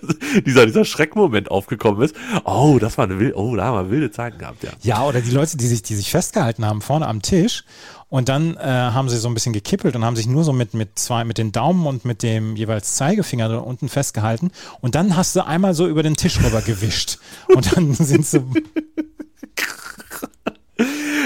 [0.46, 2.16] dieser, dieser Schreckmoment aufgekommen ist.
[2.44, 4.72] Oh, das war eine wilde, oh, da haben wir wilde Zeiten gehabt, ja.
[4.82, 7.64] Ja, oder die Leute, die sich, die sich festgehalten haben vorne am Tisch
[8.10, 10.74] und dann äh, haben sie so ein bisschen gekippelt und haben sich nur so mit,
[10.74, 15.16] mit zwei, mit den Daumen und mit dem jeweils Zeigefinger da unten festgehalten und dann
[15.16, 17.20] hast du einmal so über den Tisch rüber gewischt
[17.54, 18.42] und dann sind sie,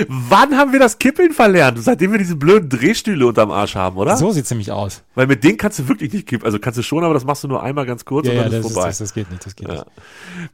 [0.09, 1.81] Wann haben wir das Kippeln verlernt?
[1.83, 4.17] Seitdem wir diese blöden Drehstühle unterm Arsch haben, oder?
[4.17, 5.03] so sieht ziemlich aus.
[5.15, 6.45] Weil mit denen kannst du wirklich nicht kippen.
[6.45, 8.43] Also kannst du schon, aber das machst du nur einmal ganz kurz Ja, und ja,
[8.43, 8.87] dann das, ist ist, vorbei.
[8.89, 9.73] das, das geht nicht, das geht Ja.
[9.75, 9.85] nicht.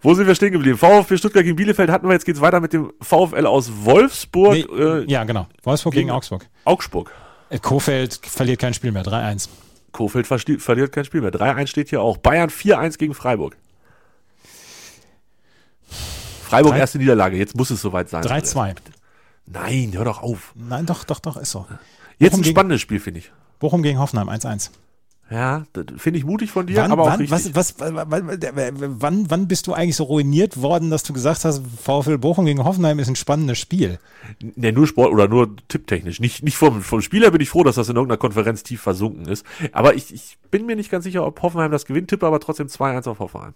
[0.01, 0.77] Wo sind wir stehen geblieben?
[0.77, 4.65] VfB Stuttgart gegen Bielefeld hatten wir, jetzt geht's weiter mit dem VfL aus Wolfsburg, Nee,
[4.83, 5.47] äh, ja, genau.
[5.63, 6.45] Wolfsburg gegen, gegen- Augsburg.
[6.65, 7.11] Augsburg.
[7.49, 9.47] Äh, Kofeld verliert kein Spiel mehr, 3-1.
[9.91, 11.31] Kofeld verliert kein Spiel mehr.
[11.31, 12.17] 3-1 steht hier auch.
[12.17, 13.55] Bayern 4-1 gegen Freiburg.
[16.43, 18.23] Freiburg erste Niederlage, jetzt muss es soweit sein.
[18.23, 18.75] 3-2.
[19.47, 20.53] Nein, hör doch auf.
[20.55, 21.65] Nein, doch, doch, doch, ist so.
[22.19, 23.31] Jetzt Bochum ein gegen- spannendes Spiel, finde ich.
[23.59, 24.69] Bochum gegen Hoffenheim, 1-1.
[25.29, 25.65] Ja,
[25.97, 27.53] finde ich mutig von dir, Wann, aber auch wann, richtig.
[27.53, 28.29] was, was, wann,
[29.01, 32.63] wann, wann bist du eigentlich so ruiniert worden, dass du gesagt hast, VfL Bochum gegen
[32.63, 33.99] Hoffenheim ist ein spannendes Spiel?
[34.39, 36.21] Ne, nur Sport oder nur tipptechnisch.
[36.21, 39.25] Nicht, nicht vom, vom Spieler bin ich froh, dass das in irgendeiner Konferenz tief versunken
[39.27, 39.45] ist.
[39.73, 42.67] Aber ich, ich bin mir nicht ganz sicher, ob Hoffenheim das gewinnt, tippe aber trotzdem
[42.67, 43.53] 2-1 auf Hoffenheim.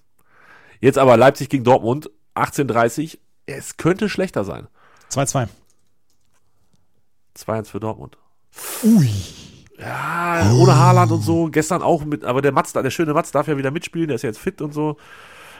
[0.81, 3.17] Jetzt aber Leipzig gegen Dortmund, 18:30.
[3.45, 4.67] Es könnte schlechter sein.
[5.09, 5.47] 2-2.
[7.37, 8.17] 2-1 für Dortmund.
[8.83, 9.09] Ui.
[9.79, 11.47] Ja, ohne Haaland und so.
[11.49, 14.21] Gestern auch mit, aber der Mats, der schöne Mats darf ja wieder mitspielen, der ist
[14.21, 14.97] ja jetzt fit und so.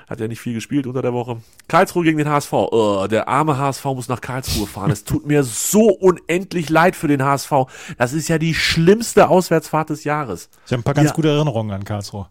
[0.10, 1.38] Hat ja nicht viel gespielt unter der Woche.
[1.69, 2.51] Karlsruhe gegen den HSV.
[2.53, 4.91] Oh, der arme HSV muss nach Karlsruhe fahren.
[4.91, 7.51] Es tut mir so unendlich leid für den HSV.
[7.97, 10.49] Das ist ja die schlimmste Auswärtsfahrt des Jahres.
[10.65, 11.15] Ich habe ein paar ganz Ja.
[11.15, 12.27] gute Erinnerungen an Karlsruhe.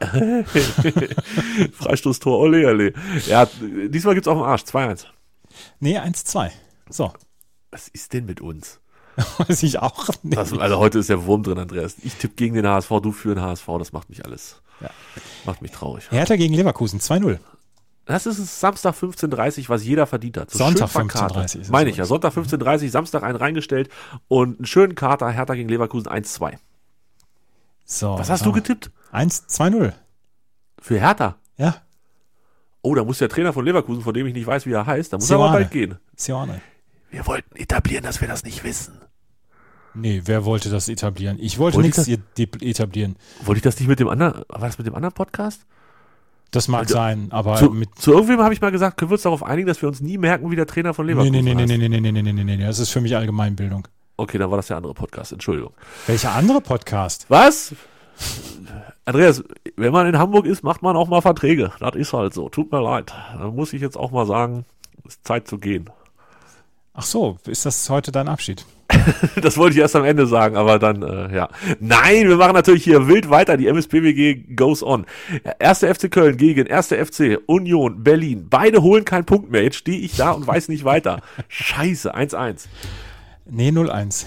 [1.72, 2.92] Freistoßtor, ole, ole.
[3.26, 3.46] Ja,
[3.88, 4.62] diesmal gibt's auf den Arsch.
[4.62, 5.06] 2-1.
[5.80, 6.50] Nee, 1-2.
[6.88, 7.12] So.
[7.70, 8.80] Was ist denn mit uns?
[9.38, 10.36] Weiß ich auch nicht.
[10.36, 11.96] Das, also heute ist der Wurm drin, Andreas.
[12.02, 13.66] Ich tippe gegen den HSV, du für den HSV.
[13.78, 14.60] Das macht mich alles.
[14.80, 14.90] Ja.
[15.44, 16.10] Macht mich traurig.
[16.10, 17.38] Hertha gegen Leverkusen, 2-0.
[18.06, 20.50] Das ist Samstag 15.30 Uhr, was jeder verdient hat.
[20.50, 21.36] So Sonntag schön verkartet.
[21.36, 22.04] 15.30 Uhr ist es Meine ich ja.
[22.04, 23.88] Sonntag 15.30 Uhr, Samstag einen reingestellt
[24.28, 26.56] und einen schönen Kater, Hertha gegen Leverkusen 1-2.
[27.84, 28.18] So.
[28.18, 28.90] Was hast du getippt?
[29.12, 29.92] 1, 2-0.
[30.80, 31.36] Für Hertha?
[31.56, 31.76] Ja,
[32.86, 35.10] Oh, da muss der Trainer von Leverkusen, von dem ich nicht weiß, wie er heißt,
[35.10, 35.58] da muss er aber Sioane.
[35.60, 35.96] bald gehen.
[36.16, 36.60] Sione.
[37.14, 38.94] Wir wollten etablieren, dass wir das nicht wissen.
[39.94, 41.38] Nee, wer wollte das etablieren?
[41.40, 43.14] Ich wollte ich nichts et- etablieren.
[43.44, 45.64] Wollte ich das nicht mit dem anderen, war das mit dem anderen Podcast?
[46.50, 47.94] Das mag Also, sein, aber Zu, mit.
[47.96, 50.18] zu irgendwem habe ich mal gesagt, können wir uns darauf einigen, dass wir uns nie
[50.18, 51.68] merken, wie der Trainer von Nee, Leverkusen nee, nee, nee, heißt?
[51.68, 52.64] nee, nee, nee, nee, nee, nee, nee, nee.
[52.66, 53.86] Das ist für mich Allgemeinbildung.
[54.16, 55.72] Okay, dann war das der andere Podcast, Entschuldigung.
[56.08, 57.26] Welcher andere Podcast?
[57.28, 57.76] Was?
[59.04, 59.44] Andreas,
[59.76, 61.70] wenn man in Hamburg ist, macht man auch mal Verträge.
[61.78, 62.48] Das ist halt so.
[62.48, 63.12] Tut mir leid.
[63.38, 64.64] Da muss ich jetzt auch mal sagen,
[65.06, 65.88] es ist Zeit zu gehen.
[66.96, 68.64] Ach so, ist das heute dein Abschied?
[69.42, 71.48] Das wollte ich erst am Ende sagen, aber dann, äh, ja.
[71.80, 73.56] Nein, wir machen natürlich hier wild weiter.
[73.56, 75.04] Die MSPWG goes on.
[75.58, 78.46] Erste FC Köln gegen erste FC Union Berlin.
[78.48, 79.62] Beide holen keinen Punkt mehr.
[79.62, 81.20] Jetzt stehe ich da und weiß nicht weiter.
[81.48, 82.66] Scheiße, 1-1.
[83.46, 84.24] Nee, 0-1.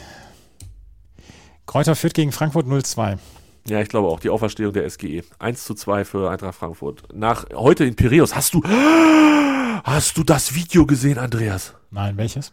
[1.65, 3.17] Kräuter Fürth gegen Frankfurt 0-2.
[3.67, 5.23] Ja, ich glaube auch, die Auferstehung der SGE.
[5.39, 7.03] 1 zu 2 für Eintracht Frankfurt.
[7.13, 8.35] Nach heute in Piräus.
[8.35, 8.61] Hast du,
[9.83, 11.76] hast du das Video gesehen, Andreas?
[11.91, 12.51] Nein, welches?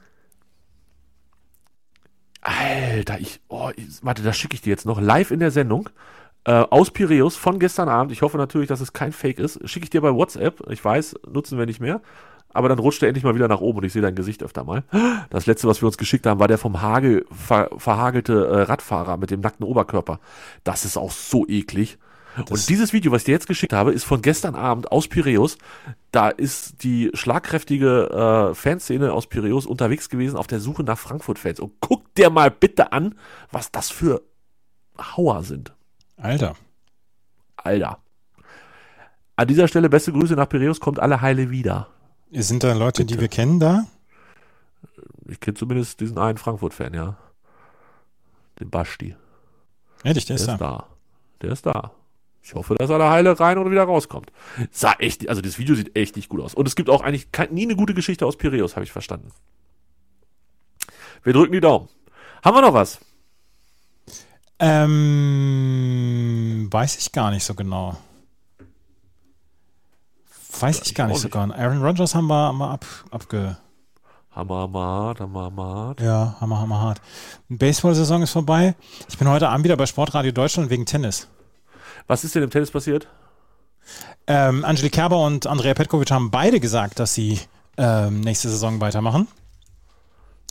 [2.41, 5.89] Alter, ich, oh, ich, warte, das schicke ich dir jetzt noch live in der Sendung.
[6.45, 8.13] Äh, aus Piräus von gestern Abend.
[8.13, 9.67] Ich hoffe natürlich, dass es kein Fake ist.
[9.69, 10.63] Schicke ich dir bei WhatsApp.
[10.71, 12.03] Ich weiß, nutzen wir nicht mehr.
[12.55, 14.63] Aber dann rutscht er endlich mal wieder nach oben und ich sehe dein Gesicht öfter
[14.63, 14.85] mal.
[15.31, 19.17] Das letzte, was wir uns geschickt haben, war der vom Hagel ver, verhagelte äh, Radfahrer
[19.17, 20.21] mit dem nackten Oberkörper.
[20.63, 21.99] Das ist auch so eklig.
[22.37, 25.57] Und dieses Video, was ich dir jetzt geschickt habe, ist von gestern Abend aus Piräus.
[26.11, 31.61] Da ist die schlagkräftige äh, Fanszene aus Piräus unterwegs gewesen auf der Suche nach Frankfurt-Fans.
[31.61, 33.15] Und guck dir mal bitte an,
[33.51, 34.23] was das für
[34.99, 35.73] Hauer sind.
[36.17, 36.55] Alter.
[37.57, 37.99] Alter.
[39.37, 41.89] An dieser Stelle beste Grüße nach Piräus, kommt alle heile wieder.
[42.31, 43.87] Sind da Leute, die wir kennen da?
[45.27, 47.17] Ich kenne zumindest diesen einen Frankfurt-Fan, ja.
[48.61, 49.17] Den Basti.
[50.05, 50.77] Ehrlich, der ist Der da.
[50.77, 50.87] ist da.
[51.43, 51.93] Der ist da.
[52.45, 54.31] Ich hoffe, dass er da heile rein und wieder rauskommt.
[54.71, 56.53] Sah echt, also das Video sieht echt nicht gut aus.
[56.53, 59.33] Und es gibt auch eigentlich nie eine gute Geschichte aus Piräus, habe ich verstanden.
[61.23, 61.89] Wir drücken die Daumen.
[62.45, 63.01] Haben wir noch was?
[64.59, 65.49] Ähm,
[66.71, 67.97] weiß ich gar nicht so genau.
[70.61, 71.55] Weiß ich gar ich nicht so genau.
[71.55, 73.57] Aaron Rodgers haben wir, haben wir ab, abge.
[74.33, 75.97] Hammer, hammer, hammer, hammer.
[75.99, 77.01] Ja, hammer, hammer hart.
[77.49, 78.75] Baseball-Saison ist vorbei.
[79.09, 81.29] Ich bin heute Abend wieder bei Sportradio Deutschland wegen Tennis.
[82.07, 83.09] Was ist denn im Tennis passiert?
[84.27, 87.41] Ähm, Angelique Kerber und Andrea Petkovic haben beide gesagt, dass sie
[87.77, 89.29] ähm, nächste Saison weitermachen.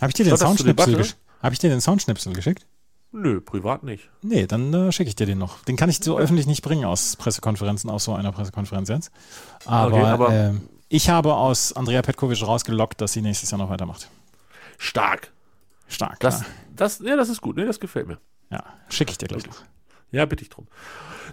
[0.01, 1.09] Habe ich dir den Soundschnipsel Debatte?
[1.09, 2.65] gesch- Habe ich dir den Soundschnipsel geschickt?
[3.11, 4.09] Nö, privat nicht.
[4.21, 5.63] Nee, dann äh, schicke ich dir den noch.
[5.65, 9.11] Den kann ich so öffentlich nicht bringen aus Pressekonferenzen, aus so einer Pressekonferenz jetzt.
[9.65, 13.69] Aber, Okay, aber- ähm, ich habe aus Andrea Petkovic rausgelockt, dass sie nächstes Jahr noch
[13.69, 14.09] weitermacht.
[14.77, 15.31] Stark.
[15.87, 16.19] Stark.
[16.19, 16.45] Das, ja.
[16.75, 17.55] das, ja, das ist gut.
[17.55, 18.17] Nee, das gefällt mir.
[18.51, 19.55] ja, schicke ich dir gleich noch.
[20.13, 20.67] Ja, bitte ich drum.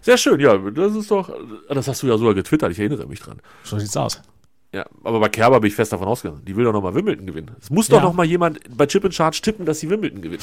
[0.03, 1.31] Sehr schön, ja, das ist doch,
[1.69, 3.41] das hast du ja sogar getwittert, ich erinnere mich dran.
[3.63, 4.21] So sieht's aus.
[4.73, 6.43] Ja, aber bei Kerber bin ich fest davon ausgegangen.
[6.45, 7.51] Die will doch nochmal Wimbledon gewinnen.
[7.61, 8.05] Es muss doch Ja.
[8.05, 10.43] noch mal jemand bei Chip and Charge tippen, dass sie Wimbledon gewinnt.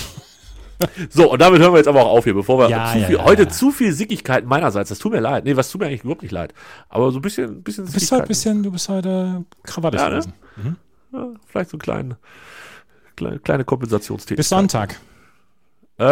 [1.10, 3.08] so, und damit hören wir jetzt aber auch auf hier, bevor wir Ja, zu ja,
[3.08, 4.90] viel, heute zu viel Sickigkeiten meinerseits.
[4.90, 5.46] Das tut mir leid.
[5.46, 6.54] Nee, was tut mir eigentlich überhaupt nicht leid.
[6.90, 10.16] Aber so ein bisschen, bisschen Du bist heute bisschen, du bist heute Krawatte Ja, ne?
[10.18, 10.34] gewesen.
[11.14, 12.16] Ja, vielleicht so ein kleinen,
[13.16, 14.38] kleine, kleine Kompensationstätigkeit.
[14.38, 15.00] Bis Sonntag.
[16.00, 16.04] Äh,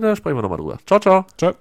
[0.00, 0.78] da sprechen wir nochmal drüber.
[0.86, 1.24] Ciao, ciao.
[1.38, 1.54] Ciao.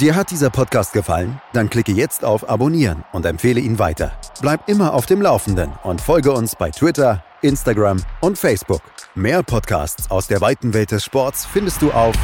[0.00, 1.40] Dir hat dieser Podcast gefallen?
[1.52, 4.12] Dann klicke jetzt auf Abonnieren und empfehle ihn weiter.
[4.40, 8.80] Bleib immer auf dem Laufenden und folge uns bei Twitter, Instagram und Facebook.
[9.14, 12.16] Mehr Podcasts aus der weiten Welt des Sports findest du auf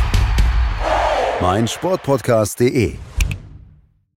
[1.40, 2.96] meinsportpodcast.de.